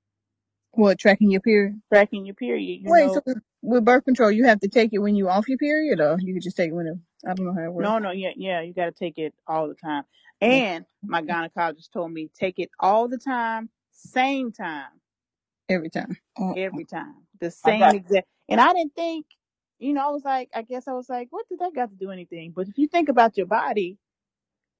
What 0.74 1.00
tracking 1.00 1.32
your 1.32 1.42
period? 1.42 1.82
Tracking 1.94 2.26
your 2.26 2.36
period, 2.36 2.82
you 2.84 2.92
Wait. 2.92 2.96
know. 2.96 3.14
So 3.14 3.22
with, 3.26 3.40
with 3.62 3.86
birth 3.86 4.06
control, 4.06 4.32
you 4.32 4.46
have 4.46 4.62
to 4.62 4.70
take 4.70 4.94
it 4.94 5.00
when 5.00 5.16
you 5.16 5.30
off 5.30 5.50
your 5.50 5.58
period, 5.58 6.00
or 6.02 6.18
you 6.22 6.34
could 6.34 6.44
just 6.44 6.58
take 6.58 6.72
it 6.72 6.76
whenever. 6.76 7.00
I 7.28 7.34
don't 7.34 7.46
know 7.46 7.54
how 7.54 7.66
it 7.66 7.74
works. 7.74 7.84
No, 7.84 8.00
no, 8.00 8.12
yeah, 8.12 8.32
yeah, 8.38 8.62
you 8.62 8.74
got 8.74 8.86
to 8.86 8.92
take 8.92 9.18
it 9.18 9.34
all 9.48 9.68
the 9.68 9.76
time. 9.76 10.04
And 10.42 10.86
my 11.08 11.22
gynecologist 11.22 11.92
told 11.94 12.12
me 12.12 12.30
take 12.38 12.60
it 12.60 12.70
all 12.80 13.08
the 13.08 13.18
time, 13.18 13.70
same 13.92 14.52
time, 14.52 14.90
Every 15.70 15.90
time. 15.90 16.18
Mm, 16.40 16.56
every 16.56 16.86
time, 16.86 17.16
the 17.40 17.52
I 17.66 17.72
same 17.72 17.80
got 17.80 17.96
exact. 17.96 18.28
And 18.50 18.62
I 18.62 18.74
didn't 18.74 18.96
think, 18.96 19.26
you 19.80 19.94
know, 19.94 20.08
I 20.08 20.12
was 20.12 20.24
like, 20.26 20.50
I 20.56 20.64
guess 20.64 20.88
I 20.88 20.94
was 20.94 21.10
like, 21.10 21.28
what 21.32 21.48
did 21.50 21.60
that 21.60 21.76
got 21.76 21.90
to 21.92 21.96
do 21.96 22.12
anything? 22.12 22.54
But 22.56 22.68
if 22.70 22.78
you 22.78 22.88
think 22.88 23.10
about 23.10 23.38
your 23.38 23.48
body, 23.48 23.98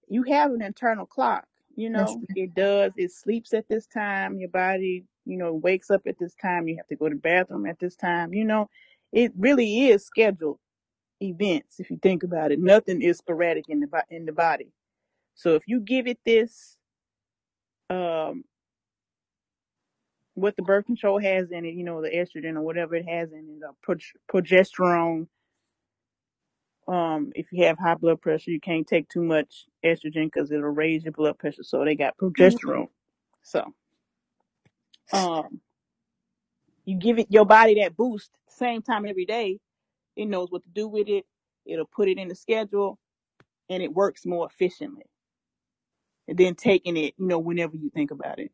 you 0.10 0.24
have 0.24 0.52
an 0.52 0.62
internal 0.62 1.06
clock. 1.08 1.46
You 1.76 1.90
That's 1.94 2.18
know, 2.18 2.24
it 2.36 2.56
does. 2.56 2.94
It 2.98 3.12
sleeps 3.14 3.54
at 3.54 3.68
this 3.70 3.88
time. 3.88 4.40
Your 4.40 4.50
body, 4.50 5.06
you 5.26 5.38
know, 5.38 5.54
wakes 5.54 5.92
up 5.92 6.04
at 6.08 6.20
this 6.20 6.36
time. 6.36 6.68
You 6.68 6.78
have 6.78 6.88
to 6.88 6.96
go 6.98 7.10
to 7.10 7.16
the 7.16 7.22
bathroom 7.22 7.66
at 7.68 7.80
this 7.80 7.96
time. 7.96 8.34
You 8.34 8.46
know, 8.46 8.70
it 9.14 9.34
really 9.38 9.88
is 9.90 10.06
scheduled 10.06 10.60
events. 11.22 11.80
If 11.80 11.92
you 11.92 12.00
think 12.02 12.24
about 12.24 12.52
it, 12.52 12.60
nothing 12.60 13.02
is 13.02 13.20
sporadic 13.20 13.66
in 13.70 13.82
the 13.82 13.88
bo- 13.88 14.02
in 14.12 14.26
the 14.26 14.34
body. 14.34 14.70
So 15.36 15.56
if 15.56 15.64
you 15.68 15.82
give 15.82 16.08
it 16.08 16.20
this, 16.26 16.78
um, 17.90 18.46
what 20.36 20.56
the 20.56 20.64
birth 20.64 20.86
control 20.86 21.20
has 21.20 21.52
in 21.52 21.66
it, 21.66 21.76
you 21.76 21.84
know, 21.84 22.02
the 22.02 22.10
estrogen 22.10 22.56
or 22.56 22.62
whatever 22.62 22.96
it 22.96 23.08
has 23.08 23.32
in 23.34 23.60
it, 23.60 23.64
uh, 23.68 23.74
prog- 23.84 24.02
progesterone. 24.32 25.28
Um, 26.92 27.34
if 27.36 27.48
you 27.54 27.66
have 27.66 27.80
high 27.80 27.96
blood 27.96 28.22
pressure, 28.22 28.52
you 28.52 28.62
can't 28.62 28.88
take 28.88 29.10
too 29.10 29.24
much 29.24 29.68
estrogen 29.86 30.26
because 30.26 30.52
it'll 30.52 30.66
raise 30.70 31.06
your 31.06 31.14
blood 31.14 31.40
pressure. 31.40 31.64
So 31.64 31.86
they 31.86 31.96
got 31.96 32.18
progesterone. 32.20 32.90
So, 33.44 33.74
um, 35.14 35.62
you 36.86 36.98
give 36.98 37.20
it 37.20 37.28
your 37.30 37.46
body 37.46 37.82
that 37.82 37.98
boost 37.98 38.32
same 38.50 38.82
time 38.82 39.06
every 39.06 39.26
day. 39.26 39.60
It 40.18 40.28
knows 40.28 40.52
what 40.52 40.64
to 40.64 40.70
do 40.70 40.88
with 40.88 41.10
it. 41.10 41.26
It'll 41.66 41.86
put 41.88 42.10
it 42.10 42.18
in 42.20 42.30
the 42.30 42.36
schedule, 42.36 43.00
and 43.70 43.84
it 43.84 43.94
works 43.94 44.26
more 44.26 44.48
efficiently. 44.48 45.06
And 46.28 46.38
then 46.38 46.56
taking 46.56 46.98
it, 46.98 47.16
you 47.18 47.28
know, 47.28 47.40
whenever 47.40 47.78
you 47.78 47.90
think 47.92 48.12
about 48.12 48.40
it. 48.40 48.52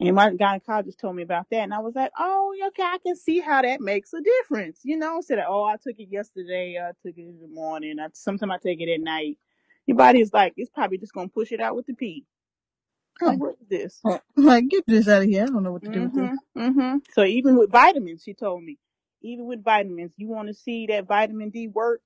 And 0.00 0.14
my 0.14 0.30
gynecologist 0.30 0.98
told 0.98 1.16
me 1.16 1.22
about 1.24 1.46
that, 1.50 1.60
and 1.62 1.74
I 1.74 1.80
was 1.80 1.94
like, 1.96 2.12
"Oh, 2.18 2.54
okay, 2.68 2.84
I 2.84 2.98
can 3.04 3.16
see 3.16 3.40
how 3.40 3.62
that 3.62 3.80
makes 3.80 4.12
a 4.12 4.20
difference." 4.20 4.80
You 4.84 4.96
know, 4.96 5.16
instead 5.16 5.38
of, 5.38 5.46
"Oh, 5.48 5.64
I 5.64 5.76
took 5.76 5.98
it 5.98 6.08
yesterday, 6.10 6.78
I 6.80 6.92
took 7.04 7.18
it 7.18 7.22
in 7.28 7.40
the 7.40 7.48
morning, 7.48 7.98
I, 7.98 8.08
sometimes 8.12 8.52
I 8.52 8.58
take 8.58 8.80
it 8.80 8.92
at 8.92 9.00
night." 9.00 9.38
Your 9.86 9.96
body 9.96 10.20
is 10.20 10.32
like, 10.32 10.52
it's 10.56 10.70
probably 10.70 10.98
just 10.98 11.14
gonna 11.14 11.28
push 11.28 11.50
it 11.50 11.60
out 11.60 11.74
with 11.74 11.86
the 11.86 11.94
pee. 11.94 12.26
Like, 13.20 13.38
Oh, 13.38 13.40
what 13.40 13.56
is 13.60 13.68
this? 13.68 14.00
like 14.36 14.68
get 14.68 14.84
this 14.86 15.08
out 15.08 15.22
of 15.22 15.28
here. 15.28 15.44
I 15.44 15.46
don't 15.46 15.62
know 15.62 15.72
what 15.72 15.84
to 15.84 15.90
do 15.90 16.02
with 16.02 16.14
this. 16.14 16.38
Mm-hmm. 16.56 16.60
Mm-hmm. 16.60 16.98
So 17.12 17.24
even 17.24 17.56
with 17.56 17.70
vitamins, 17.70 18.22
she 18.22 18.34
told 18.34 18.62
me, 18.62 18.78
even 19.22 19.46
with 19.46 19.64
vitamins, 19.64 20.12
you 20.16 20.28
want 20.28 20.48
to 20.48 20.54
see 20.54 20.86
that 20.86 21.06
vitamin 21.08 21.50
D 21.50 21.68
work, 21.68 22.02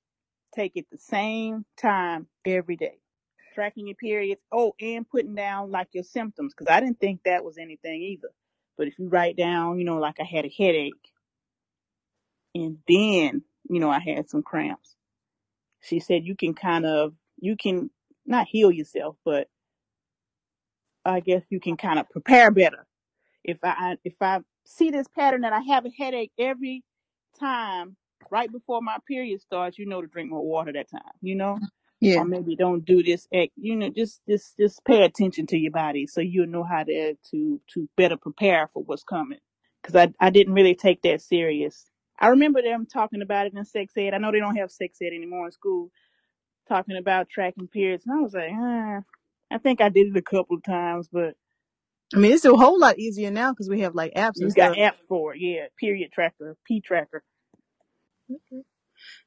take 0.55 0.73
it 0.75 0.87
the 0.91 0.97
same 0.97 1.65
time 1.77 2.27
every 2.45 2.77
day. 2.77 2.99
Tracking 3.53 3.87
your 3.87 3.95
periods. 3.95 4.41
Oh, 4.51 4.73
and 4.79 5.07
putting 5.07 5.35
down 5.35 5.71
like 5.71 5.89
your 5.93 6.03
symptoms, 6.03 6.53
because 6.53 6.71
I 6.71 6.79
didn't 6.79 6.99
think 6.99 7.21
that 7.25 7.43
was 7.43 7.57
anything 7.57 8.01
either. 8.01 8.29
But 8.77 8.87
if 8.87 8.97
you 8.97 9.07
write 9.07 9.37
down, 9.37 9.77
you 9.79 9.85
know, 9.85 9.99
like 9.99 10.19
I 10.19 10.23
had 10.23 10.45
a 10.45 10.49
headache, 10.49 10.93
and 12.55 12.77
then, 12.87 13.43
you 13.69 13.79
know, 13.79 13.89
I 13.89 13.99
had 13.99 14.29
some 14.29 14.43
cramps. 14.43 14.95
She 15.81 15.99
said 15.99 16.25
you 16.25 16.35
can 16.35 16.53
kind 16.53 16.85
of, 16.85 17.13
you 17.39 17.55
can 17.55 17.89
not 18.25 18.47
heal 18.47 18.71
yourself, 18.71 19.17
but 19.25 19.49
I 21.05 21.19
guess 21.19 21.43
you 21.49 21.59
can 21.59 21.77
kind 21.77 21.99
of 21.99 22.09
prepare 22.09 22.49
better 22.49 22.87
if 23.43 23.57
I 23.63 23.97
if 24.03 24.13
I 24.21 24.39
see 24.65 24.89
this 24.89 25.07
pattern 25.07 25.41
that 25.41 25.53
I 25.53 25.59
have 25.59 25.85
a 25.85 25.89
headache 25.89 26.31
every 26.39 26.83
time 27.39 27.97
right 28.31 28.51
before 28.51 28.81
my 28.81 28.97
period 29.07 29.41
starts, 29.41 29.77
you 29.77 29.85
know 29.85 30.01
to 30.01 30.07
drink 30.07 30.29
more 30.29 30.45
water 30.45 30.71
that 30.73 30.89
time, 30.89 31.01
you 31.21 31.35
know, 31.35 31.59
Yeah. 32.03 32.19
or 32.19 32.25
maybe 32.25 32.55
don't 32.55 32.85
do 32.85 33.01
this. 33.01 33.27
Act, 33.33 33.51
you 33.55 33.75
know, 33.75 33.89
just 33.89 34.21
just 34.27 34.57
just 34.57 34.83
pay 34.85 35.03
attention 35.03 35.47
to 35.47 35.57
your 35.57 35.71
body 35.71 36.07
so 36.07 36.21
you'll 36.21 36.47
know 36.47 36.63
how 36.63 36.83
to 36.83 37.15
to 37.31 37.61
to 37.73 37.89
better 37.95 38.17
prepare 38.17 38.69
for 38.73 38.83
what's 38.83 39.03
coming. 39.03 39.39
Because 39.81 39.95
I 39.95 40.13
I 40.25 40.29
didn't 40.29 40.53
really 40.53 40.75
take 40.75 41.01
that 41.03 41.21
serious. 41.21 41.85
I 42.19 42.27
remember 42.27 42.61
them 42.61 42.85
talking 42.85 43.21
about 43.21 43.47
it 43.47 43.53
in 43.53 43.65
sex 43.65 43.93
ed. 43.97 44.13
I 44.13 44.17
know 44.17 44.31
they 44.31 44.39
don't 44.39 44.55
have 44.57 44.71
sex 44.71 44.97
ed 45.01 45.13
anymore 45.13 45.47
in 45.47 45.51
school, 45.51 45.91
talking 46.67 46.97
about 46.97 47.29
tracking 47.29 47.67
periods, 47.67 48.05
and 48.05 48.17
I 48.17 48.21
was 48.21 48.33
like, 48.33 48.51
ah, 48.53 49.01
I 49.51 49.57
think 49.57 49.81
I 49.81 49.89
did 49.89 50.07
it 50.07 50.17
a 50.17 50.21
couple 50.21 50.57
of 50.57 50.63
times, 50.63 51.09
but 51.11 51.35
I 52.13 52.19
mean, 52.19 52.31
it's 52.31 52.45
a 52.45 52.55
whole 52.55 52.79
lot 52.79 52.99
easier 52.99 53.31
now 53.31 53.51
because 53.51 53.69
we 53.69 53.81
have 53.81 53.95
like 53.95 54.13
apps 54.13 54.33
and 54.35 54.49
you 54.49 54.53
got 54.53 54.73
stuff. 54.73 54.95
apps 54.95 55.07
for 55.07 55.33
it. 55.33 55.41
Yeah, 55.41 55.65
period 55.79 56.11
tracker, 56.11 56.55
P 56.67 56.81
tracker. 56.81 57.23
Okay. 58.29 58.63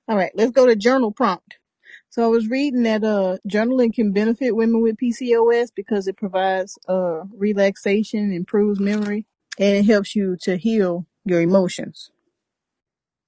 All 0.08 0.16
right, 0.16 0.30
let's 0.34 0.52
go 0.52 0.66
to 0.66 0.76
journal 0.76 1.10
prompt. 1.10 1.56
So 2.16 2.24
I 2.24 2.28
was 2.28 2.48
reading 2.48 2.84
that 2.84 3.04
uh 3.04 3.36
journaling 3.46 3.92
can 3.92 4.10
benefit 4.10 4.56
women 4.56 4.80
with 4.80 4.96
PCOS 4.96 5.68
because 5.76 6.08
it 6.08 6.16
provides 6.16 6.78
uh 6.88 7.24
relaxation, 7.36 8.32
improves 8.32 8.80
memory, 8.80 9.26
and 9.58 9.76
it 9.76 9.84
helps 9.84 10.16
you 10.16 10.38
to 10.40 10.56
heal 10.56 11.04
your 11.26 11.42
emotions. 11.42 12.10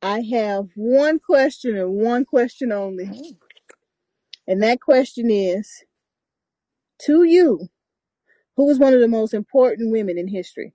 I 0.01 0.23
have 0.33 0.69
one 0.75 1.19
question 1.19 1.77
and 1.77 1.97
one 1.97 2.25
question 2.25 2.73
only. 2.73 3.37
And 4.47 4.63
that 4.63 4.81
question 4.81 5.31
is 5.31 5.85
to 7.03 7.25
you, 7.25 7.69
who 8.57 8.71
is 8.71 8.79
one 8.79 8.95
of 8.95 9.01
the 9.01 9.07
most 9.07 9.35
important 9.35 9.93
women 9.93 10.17
in 10.17 10.29
history? 10.29 10.73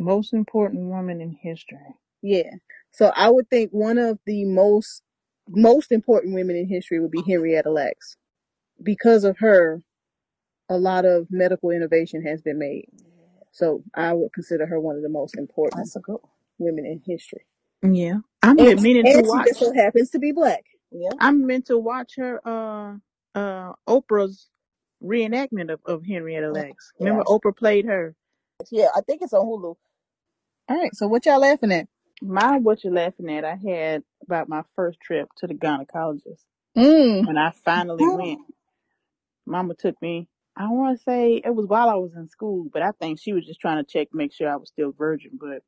Most 0.00 0.32
important 0.32 0.88
woman 0.88 1.20
in 1.20 1.38
history. 1.40 1.94
Yeah. 2.22 2.54
So 2.90 3.12
I 3.14 3.30
would 3.30 3.48
think 3.48 3.70
one 3.70 3.98
of 3.98 4.18
the 4.26 4.44
most 4.46 5.04
most 5.48 5.92
important 5.92 6.34
women 6.34 6.56
in 6.56 6.68
history 6.68 7.00
would 7.00 7.10
be 7.10 7.22
Henrietta 7.26 7.70
Lacks. 7.70 8.16
Because 8.82 9.24
of 9.24 9.38
her, 9.38 9.82
a 10.68 10.76
lot 10.78 11.04
of 11.04 11.28
medical 11.30 11.70
innovation 11.70 12.22
has 12.26 12.42
been 12.42 12.58
made. 12.58 12.86
So 13.52 13.82
I 13.94 14.12
would 14.14 14.32
consider 14.32 14.66
her 14.66 14.80
one 14.80 14.96
of 14.96 15.02
the 15.02 15.08
most 15.10 15.36
important 15.36 15.78
That's 15.80 15.96
a 15.96 16.00
good 16.00 16.18
one. 16.22 16.32
women 16.58 16.86
in 16.86 17.02
history. 17.06 17.46
Yeah, 17.82 18.18
I'm 18.42 18.58
And, 18.58 18.80
meaning 18.82 19.04
to 19.04 19.10
and 19.12 19.26
she 19.26 19.30
watch. 19.30 19.46
just 19.48 19.60
so 19.60 19.72
happens 19.74 20.10
to 20.10 20.18
be 20.18 20.32
black. 20.32 20.64
Yeah. 20.90 21.10
I'm 21.20 21.46
meant 21.46 21.66
to 21.66 21.78
watch 21.78 22.14
her 22.16 22.40
uh 22.46 22.96
uh 23.34 23.72
Oprah's 23.88 24.48
reenactment 25.02 25.72
of, 25.72 25.80
of 25.86 26.04
Henrietta 26.06 26.50
Lacks. 26.50 26.92
Remember 27.00 27.24
Yeah. 27.28 27.34
Oprah 27.36 27.56
played 27.56 27.86
her. 27.86 28.14
Yeah, 28.70 28.88
I 28.96 29.00
think 29.02 29.22
it's 29.22 29.32
on 29.32 29.44
Hulu. 29.46 29.74
All 30.68 30.76
right. 30.78 30.94
So 30.94 31.08
what 31.08 31.26
y'all 31.26 31.40
laughing 31.40 31.72
at? 31.72 31.88
My 32.22 32.58
what 32.58 32.84
you're 32.84 32.94
laughing 32.94 33.30
at, 33.30 33.44
I 33.44 33.56
had 33.56 34.04
about 34.24 34.48
my 34.48 34.62
first 34.76 35.00
trip 35.00 35.28
to 35.38 35.48
the 35.48 35.54
gynecologist. 35.54 36.44
Mm. 36.78 37.26
When 37.26 37.38
I 37.38 37.52
finally 37.64 38.04
went, 38.08 38.40
mama 39.46 39.74
took 39.74 40.00
me. 40.02 40.28
I 40.56 40.68
want 40.70 40.98
to 40.98 41.04
say 41.04 41.42
it 41.44 41.54
was 41.54 41.66
while 41.66 41.90
I 41.90 41.94
was 41.96 42.14
in 42.16 42.28
school, 42.28 42.66
but 42.72 42.82
I 42.82 42.92
think 42.92 43.20
she 43.20 43.32
was 43.34 43.46
just 43.46 43.60
trying 43.60 43.84
to 43.84 43.90
check, 43.90 44.08
make 44.14 44.32
sure 44.32 44.50
I 44.50 44.56
was 44.56 44.70
still 44.70 44.92
virgin. 44.92 45.32
But 45.40 45.62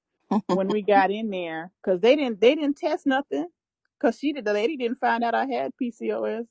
when 0.48 0.68
we 0.68 0.82
got 0.82 1.10
in 1.10 1.30
there, 1.30 1.72
cause 1.84 2.00
they 2.00 2.16
didn't, 2.16 2.40
they 2.40 2.54
didn't 2.54 2.78
test 2.78 3.06
nothing, 3.06 3.48
cause 4.00 4.18
she 4.18 4.32
did, 4.32 4.44
the 4.46 4.52
lady 4.54 4.76
didn't 4.76 4.98
find 4.98 5.24
out 5.24 5.34
I 5.34 5.46
had 5.46 5.72
PCOS, 5.82 6.46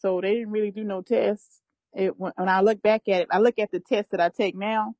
so 0.00 0.20
they 0.20 0.34
didn't 0.34 0.52
really 0.52 0.72
do 0.72 0.84
no 0.84 1.02
tests. 1.02 1.62
It 1.94 2.18
when, 2.18 2.32
when 2.36 2.48
I 2.50 2.62
look 2.62 2.82
back 2.82 3.02
at 3.08 3.22
it, 3.22 3.28
I 3.32 3.38
look 3.38 3.58
at 3.58 3.72
the 3.72 3.80
tests 3.80 4.10
that 4.12 4.20
I 4.20 4.30
take 4.30 4.56
now. 4.56 4.94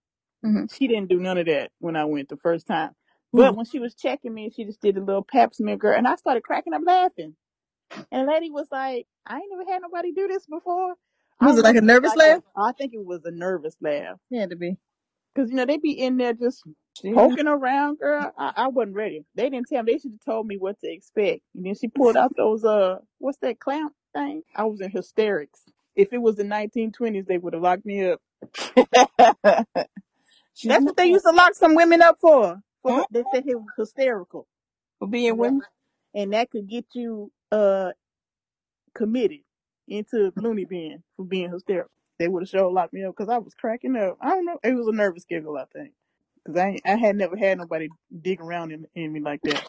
Mhm. 0.45 0.73
She 0.75 0.89
didn't 0.89 1.09
do 1.09 1.21
none 1.21 1.39
of 1.39 1.47
that 1.47 1.73
when 1.81 1.97
I 1.97 2.05
went 2.07 2.29
the 2.31 2.39
first 2.39 2.67
time. 2.67 2.93
But 3.33 3.55
Mhm. 3.55 3.57
when 3.57 3.67
she 3.67 3.79
was 3.79 3.95
checking 3.95 4.35
me, 4.35 4.51
she 4.51 4.65
just 4.65 4.81
did 4.81 4.97
a 4.97 5.01
little 5.05 5.25
pap 5.25 5.55
smear, 5.55 5.77
girl, 5.77 5.97
and 5.97 6.07
I 6.09 6.17
started 6.17 6.43
cracking 6.43 6.75
up 6.75 6.83
laughing. 6.87 7.37
And 8.11 8.29
the 8.29 8.33
lady 8.33 8.51
was 8.51 8.69
like, 8.71 9.07
"I 9.27 9.37
ain't 9.39 9.51
never 9.51 9.71
had 9.71 9.83
nobody 9.83 10.13
do 10.13 10.29
this 10.29 10.47
before." 10.47 10.95
I 11.41 11.47
Was 11.47 11.59
it 11.59 11.65
like 11.65 11.77
a 11.77 11.81
nervous 11.81 12.11
like 12.11 12.19
laugh? 12.19 12.43
I 12.57 12.73
think 12.73 12.95
it 12.95 13.05
was 13.05 13.25
a 13.25 13.31
nervous 13.31 13.77
laugh. 13.81 14.19
Had 14.33 14.51
to 14.51 14.57
be. 14.57 14.77
Cause 15.37 15.51
you 15.51 15.57
know 15.57 15.65
they 15.67 15.79
be 15.79 15.93
in 15.93 16.19
there 16.19 16.35
just 16.35 16.63
Yeah. 17.03 17.15
poking 17.15 17.47
around, 17.47 17.99
girl. 17.99 18.33
I, 18.39 18.53
I 18.57 18.69
wasn't 18.69 18.97
ready. 18.97 19.25
They 19.35 19.49
didn't 19.51 19.69
tell 19.69 19.83
me. 19.83 19.93
They 19.95 19.99
should 19.99 20.13
have 20.13 20.25
told 20.25 20.47
me 20.47 20.59
what 20.59 20.79
to 20.81 20.93
expect. 20.93 21.43
And 21.55 21.65
then 21.67 21.75
she 21.75 21.89
pulled 21.89 22.17
out 22.17 22.37
those 22.37 22.65
uh, 22.65 22.99
what's 23.19 23.39
that 23.39 23.59
clamp 23.61 23.95
thing? 24.15 24.43
I 24.55 24.65
was 24.65 24.81
in 24.81 24.91
hysterics. 24.91 25.63
If 25.97 26.13
it 26.13 26.19
was 26.23 26.37
the 26.37 26.45
1920s, 26.45 27.27
they 27.27 27.39
would 27.39 27.55
have 27.55 27.63
locked 27.63 27.87
me 27.87 28.11
up. 28.11 28.21
That's 30.65 30.85
what 30.85 30.97
they 30.97 31.07
used 31.07 31.25
to 31.25 31.33
lock 31.33 31.55
some 31.55 31.75
women 31.75 32.03
up 32.03 32.19
for. 32.21 32.61
For 32.83 33.05
they 33.11 33.25
said 33.33 33.45
he 33.45 33.55
was 33.57 33.67
hysterical, 33.79 34.49
for 34.99 35.09
being 35.09 35.39
women. 35.39 35.63
and 36.15 36.33
that 36.35 36.51
could 36.51 36.69
get 36.69 36.87
you 36.95 37.33
uh 37.53 37.93
committed 38.95 39.41
into 39.89 40.33
loony 40.37 40.65
bin 40.65 41.03
for 41.17 41.25
being 41.25 41.51
hysterical. 41.53 41.91
They 42.19 42.29
would 42.29 42.43
have 42.45 42.51
sure 42.51 42.71
locked 42.73 42.93
me 42.93 43.05
up 43.05 43.15
because 43.17 43.31
I 43.31 43.39
was 43.39 43.55
cracking 43.55 43.97
up. 43.97 44.19
I 44.21 44.31
don't 44.31 44.47
know. 44.47 44.59
It 44.63 44.75
was 44.75 44.89
a 44.89 44.93
nervous 44.93 45.25
giggle, 45.25 45.57
I 45.57 45.65
think. 45.73 45.93
Because 46.45 46.61
I, 46.61 46.81
I 46.87 46.97
had 46.97 47.17
never 47.17 47.37
had 47.37 47.59
nobody 47.59 47.91
dig 48.23 48.41
around 48.41 48.73
in, 48.73 48.87
in 48.95 49.13
me 49.13 49.21
like 49.21 49.43
that. 49.45 49.65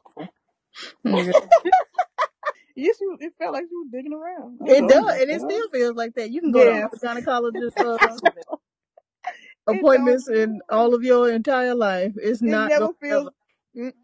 Yes, 2.75 2.97
she 2.99 3.07
was, 3.07 3.19
it 3.21 3.33
felt 3.39 3.53
like 3.53 3.65
she 3.69 3.75
was 3.75 3.89
digging 3.91 4.13
around. 4.13 4.59
I 4.61 4.65
was 4.65 4.77
It 4.77 4.81
like, 4.81 4.89
does, 4.89 5.03
my 5.03 5.19
and 5.21 5.31
it 5.31 5.41
God. 5.41 5.41
still 5.41 5.69
feels 5.69 5.95
like 5.95 6.15
that. 6.15 6.31
You 6.31 6.41
can 6.41 6.51
go 6.51 6.65
to 6.65 6.85
the 6.91 6.97
gynecologist 6.97 7.81
uh, 7.83 7.99
It 9.67 9.77
appointments 9.77 10.25
don't- 10.25 10.37
in 10.37 10.61
all 10.69 10.93
of 10.93 11.03
your 11.03 11.29
entire 11.31 11.75
life. 11.75 12.13
It's 12.17 12.41
It 12.41 12.45
not 12.47 12.69
never 12.69 12.87
gonna 12.87 12.97
feels. 13.01 13.29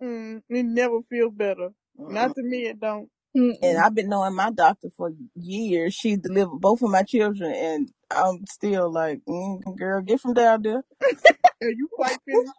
Mm-mm, 0.01 0.41
it 0.49 0.63
never 0.63 1.01
feels 1.09 1.33
better. 1.33 1.69
Not 1.97 2.35
to 2.35 2.41
me, 2.43 2.65
it 2.67 2.79
don't. 2.79 3.09
Mm-mm. 3.37 3.57
And 3.61 3.77
I've 3.77 3.93
been 3.93 4.09
knowing 4.09 4.33
my 4.35 4.49
doctor 4.51 4.89
for 4.89 5.11
years. 5.35 5.93
She 5.93 6.15
delivered 6.15 6.59
both 6.59 6.81
of 6.81 6.89
my 6.89 7.03
children, 7.03 7.51
and 7.53 7.91
I'm 8.09 8.45
still 8.47 8.91
like, 8.91 9.19
mm, 9.27 9.61
girl, 9.77 10.01
get 10.01 10.21
from 10.21 10.33
down 10.33 10.63
there. 10.63 10.83
Are 11.61 11.69
you 11.69 11.87
quite 11.93 12.17
finished? 12.25 12.53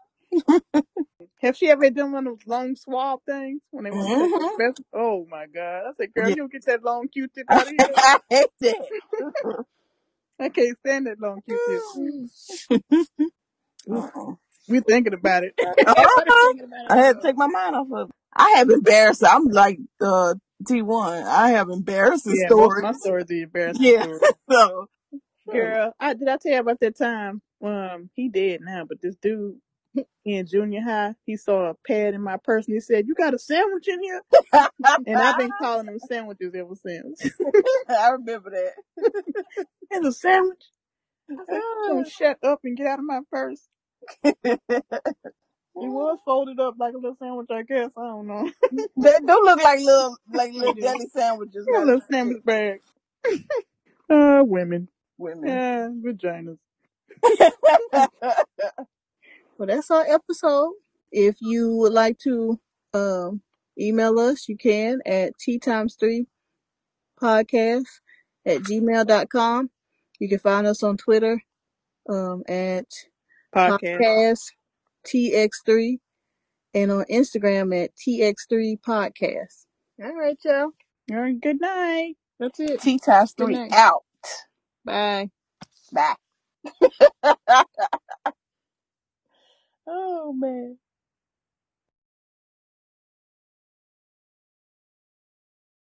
Have 1.42 1.56
she 1.56 1.68
ever 1.68 1.90
done 1.90 2.12
one 2.12 2.26
of 2.28 2.38
those 2.38 2.46
long 2.46 2.76
swab 2.76 3.20
things 3.26 3.62
when 3.70 3.84
they 3.84 3.90
want 3.90 4.12
to 4.12 4.18
take 4.24 4.30
the 4.38 4.44
Mhm. 4.44 4.52
specimen? 4.54 4.84
Oh 4.92 5.26
my 5.28 5.46
God! 5.46 5.86
I 5.88 5.92
said, 5.96 6.14
girl, 6.14 6.24
Yeah. 6.28 6.30
you 6.30 6.36
don't 6.36 6.52
get 6.52 6.64
that 6.66 6.84
long 6.84 7.08
Q-tip 7.08 7.50
out 7.50 7.66
of 7.66 7.72
here. 7.76 7.94
I 7.96 8.20
hate 8.30 8.50
that. 8.60 8.88
I 10.40 10.48
can't 10.48 10.78
stand 10.78 11.06
that 11.06 11.20
long 11.20 11.40
Q-tip. 11.46 12.80
Uh-uh. 13.90 14.34
We're 14.68 14.80
thinking 14.82 15.12
about 15.20 15.44
it. 15.44 15.54
I 15.58 16.96
had 16.96 17.12
to 17.16 17.22
take 17.22 17.36
my 17.36 17.46
mind 17.46 17.76
off 17.76 17.86
of 17.92 18.08
it. 18.08 18.14
I 18.34 18.50
have 18.56 18.70
embarrassed. 18.70 19.24
I'm 19.26 19.46
like 19.48 19.78
uh, 20.00 20.34
T1. 20.64 21.24
I 21.26 21.50
have 21.50 21.68
embarrassing 21.68 22.36
Yeah, 22.36 22.48
most 22.50 22.76
of 22.76 22.82
stories. 22.82 22.82
my 22.82 22.92
stories 22.92 23.30
are 23.30 23.34
embarrassing 23.34 23.82
Yeah. 23.84 24.02
stories. 24.04 24.20
So, 24.50 24.86
Girl, 25.50 25.92
I 25.98 26.14
did 26.14 26.28
I 26.28 26.36
tell 26.36 26.52
you 26.52 26.60
about 26.60 26.80
that 26.80 26.96
time? 26.96 27.42
Um, 27.62 28.08
he 28.14 28.28
dead 28.28 28.60
now, 28.62 28.84
but 28.88 29.00
this 29.02 29.16
dude 29.16 29.56
in 30.24 30.46
junior 30.46 30.80
high, 30.82 31.14
he 31.26 31.36
saw 31.36 31.70
a 31.70 31.74
pad 31.86 32.14
in 32.14 32.22
my 32.22 32.36
purse 32.36 32.66
and 32.66 32.74
he 32.74 32.80
said, 32.80 33.06
"You 33.06 33.14
got 33.14 33.34
a 33.34 33.38
sandwich 33.38 33.88
in 33.88 34.02
here?" 34.02 34.22
And 35.06 35.16
I've 35.18 35.38
been 35.38 35.50
calling 35.60 35.86
them 35.86 35.98
sandwiches 35.98 36.54
ever 36.54 36.74
since. 36.74 37.30
I 37.88 38.10
remember 38.10 38.50
that. 38.50 38.74
It's 39.92 40.06
a 40.06 40.12
sandwich. 40.12 40.62
I 41.30 41.34
said, 41.46 41.60
"Don't 41.88 42.06
shut 42.08 42.38
up 42.44 42.60
and 42.62 42.76
get 42.76 42.86
out 42.86 43.00
of 43.00 43.04
my 43.04 43.20
purse." 43.30 43.66
It 44.22 45.86
was 45.88 46.18
folded 46.24 46.60
up 46.60 46.74
like 46.78 46.94
a 46.94 46.98
little 46.98 47.16
sandwich, 47.18 47.48
I 47.50 47.62
guess. 47.62 47.90
I 47.96 48.02
don't 48.02 48.26
know. 48.26 48.50
They 48.70 49.12
do 49.20 49.26
look 49.26 49.62
like 49.64 49.80
little, 49.80 50.16
like 50.32 50.52
little 50.52 50.74
Yeah. 50.76 50.92
deli 50.92 51.06
sandwiches. 51.08 51.66
a 51.66 51.78
little 51.80 52.00
sandwich 52.10 52.44
bag. 52.44 52.80
Uh, 54.10 54.42
women. 54.44 54.88
Women. 55.18 55.48
Yeah, 55.48 55.88
vaginas. 56.04 56.58
Well, 59.60 59.66
that's 59.66 59.90
our 59.90 60.06
episode. 60.08 60.72
If 61.12 61.36
you 61.42 61.76
would 61.76 61.92
like 61.92 62.18
to 62.20 62.58
um, 62.94 63.42
email 63.78 64.18
us, 64.18 64.48
you 64.48 64.56
can 64.56 65.00
at 65.04 65.36
t 65.38 65.58
times 65.58 65.98
three 66.00 66.28
podcast 67.22 67.84
at 68.46 68.62
gmail.com. 68.62 69.68
You 70.18 70.28
can 70.30 70.38
find 70.38 70.66
us 70.66 70.82
on 70.82 70.96
Twitter 70.96 71.42
um, 72.08 72.42
at 72.48 72.86
Podcast. 73.54 74.00
podcast 74.00 74.38
tx3 75.06 75.98
and 76.72 76.90
on 76.90 77.04
Instagram 77.12 77.84
at 77.84 77.90
tx3 77.96 78.80
podcast. 78.80 79.66
All 80.02 80.16
right, 80.16 80.38
y'all. 80.42 80.70
All 81.12 81.20
right, 81.20 81.38
good 81.38 81.60
night. 81.60 82.14
That's 82.38 82.58
it. 82.60 82.80
Tea 82.80 82.98
times 82.98 83.34
Good 83.34 83.44
three 83.44 83.56
night. 83.56 83.72
out. 83.74 84.04
Bye. 84.86 85.28
Bye. 85.92 86.14
Oh 89.90 90.32
man. 90.32 90.78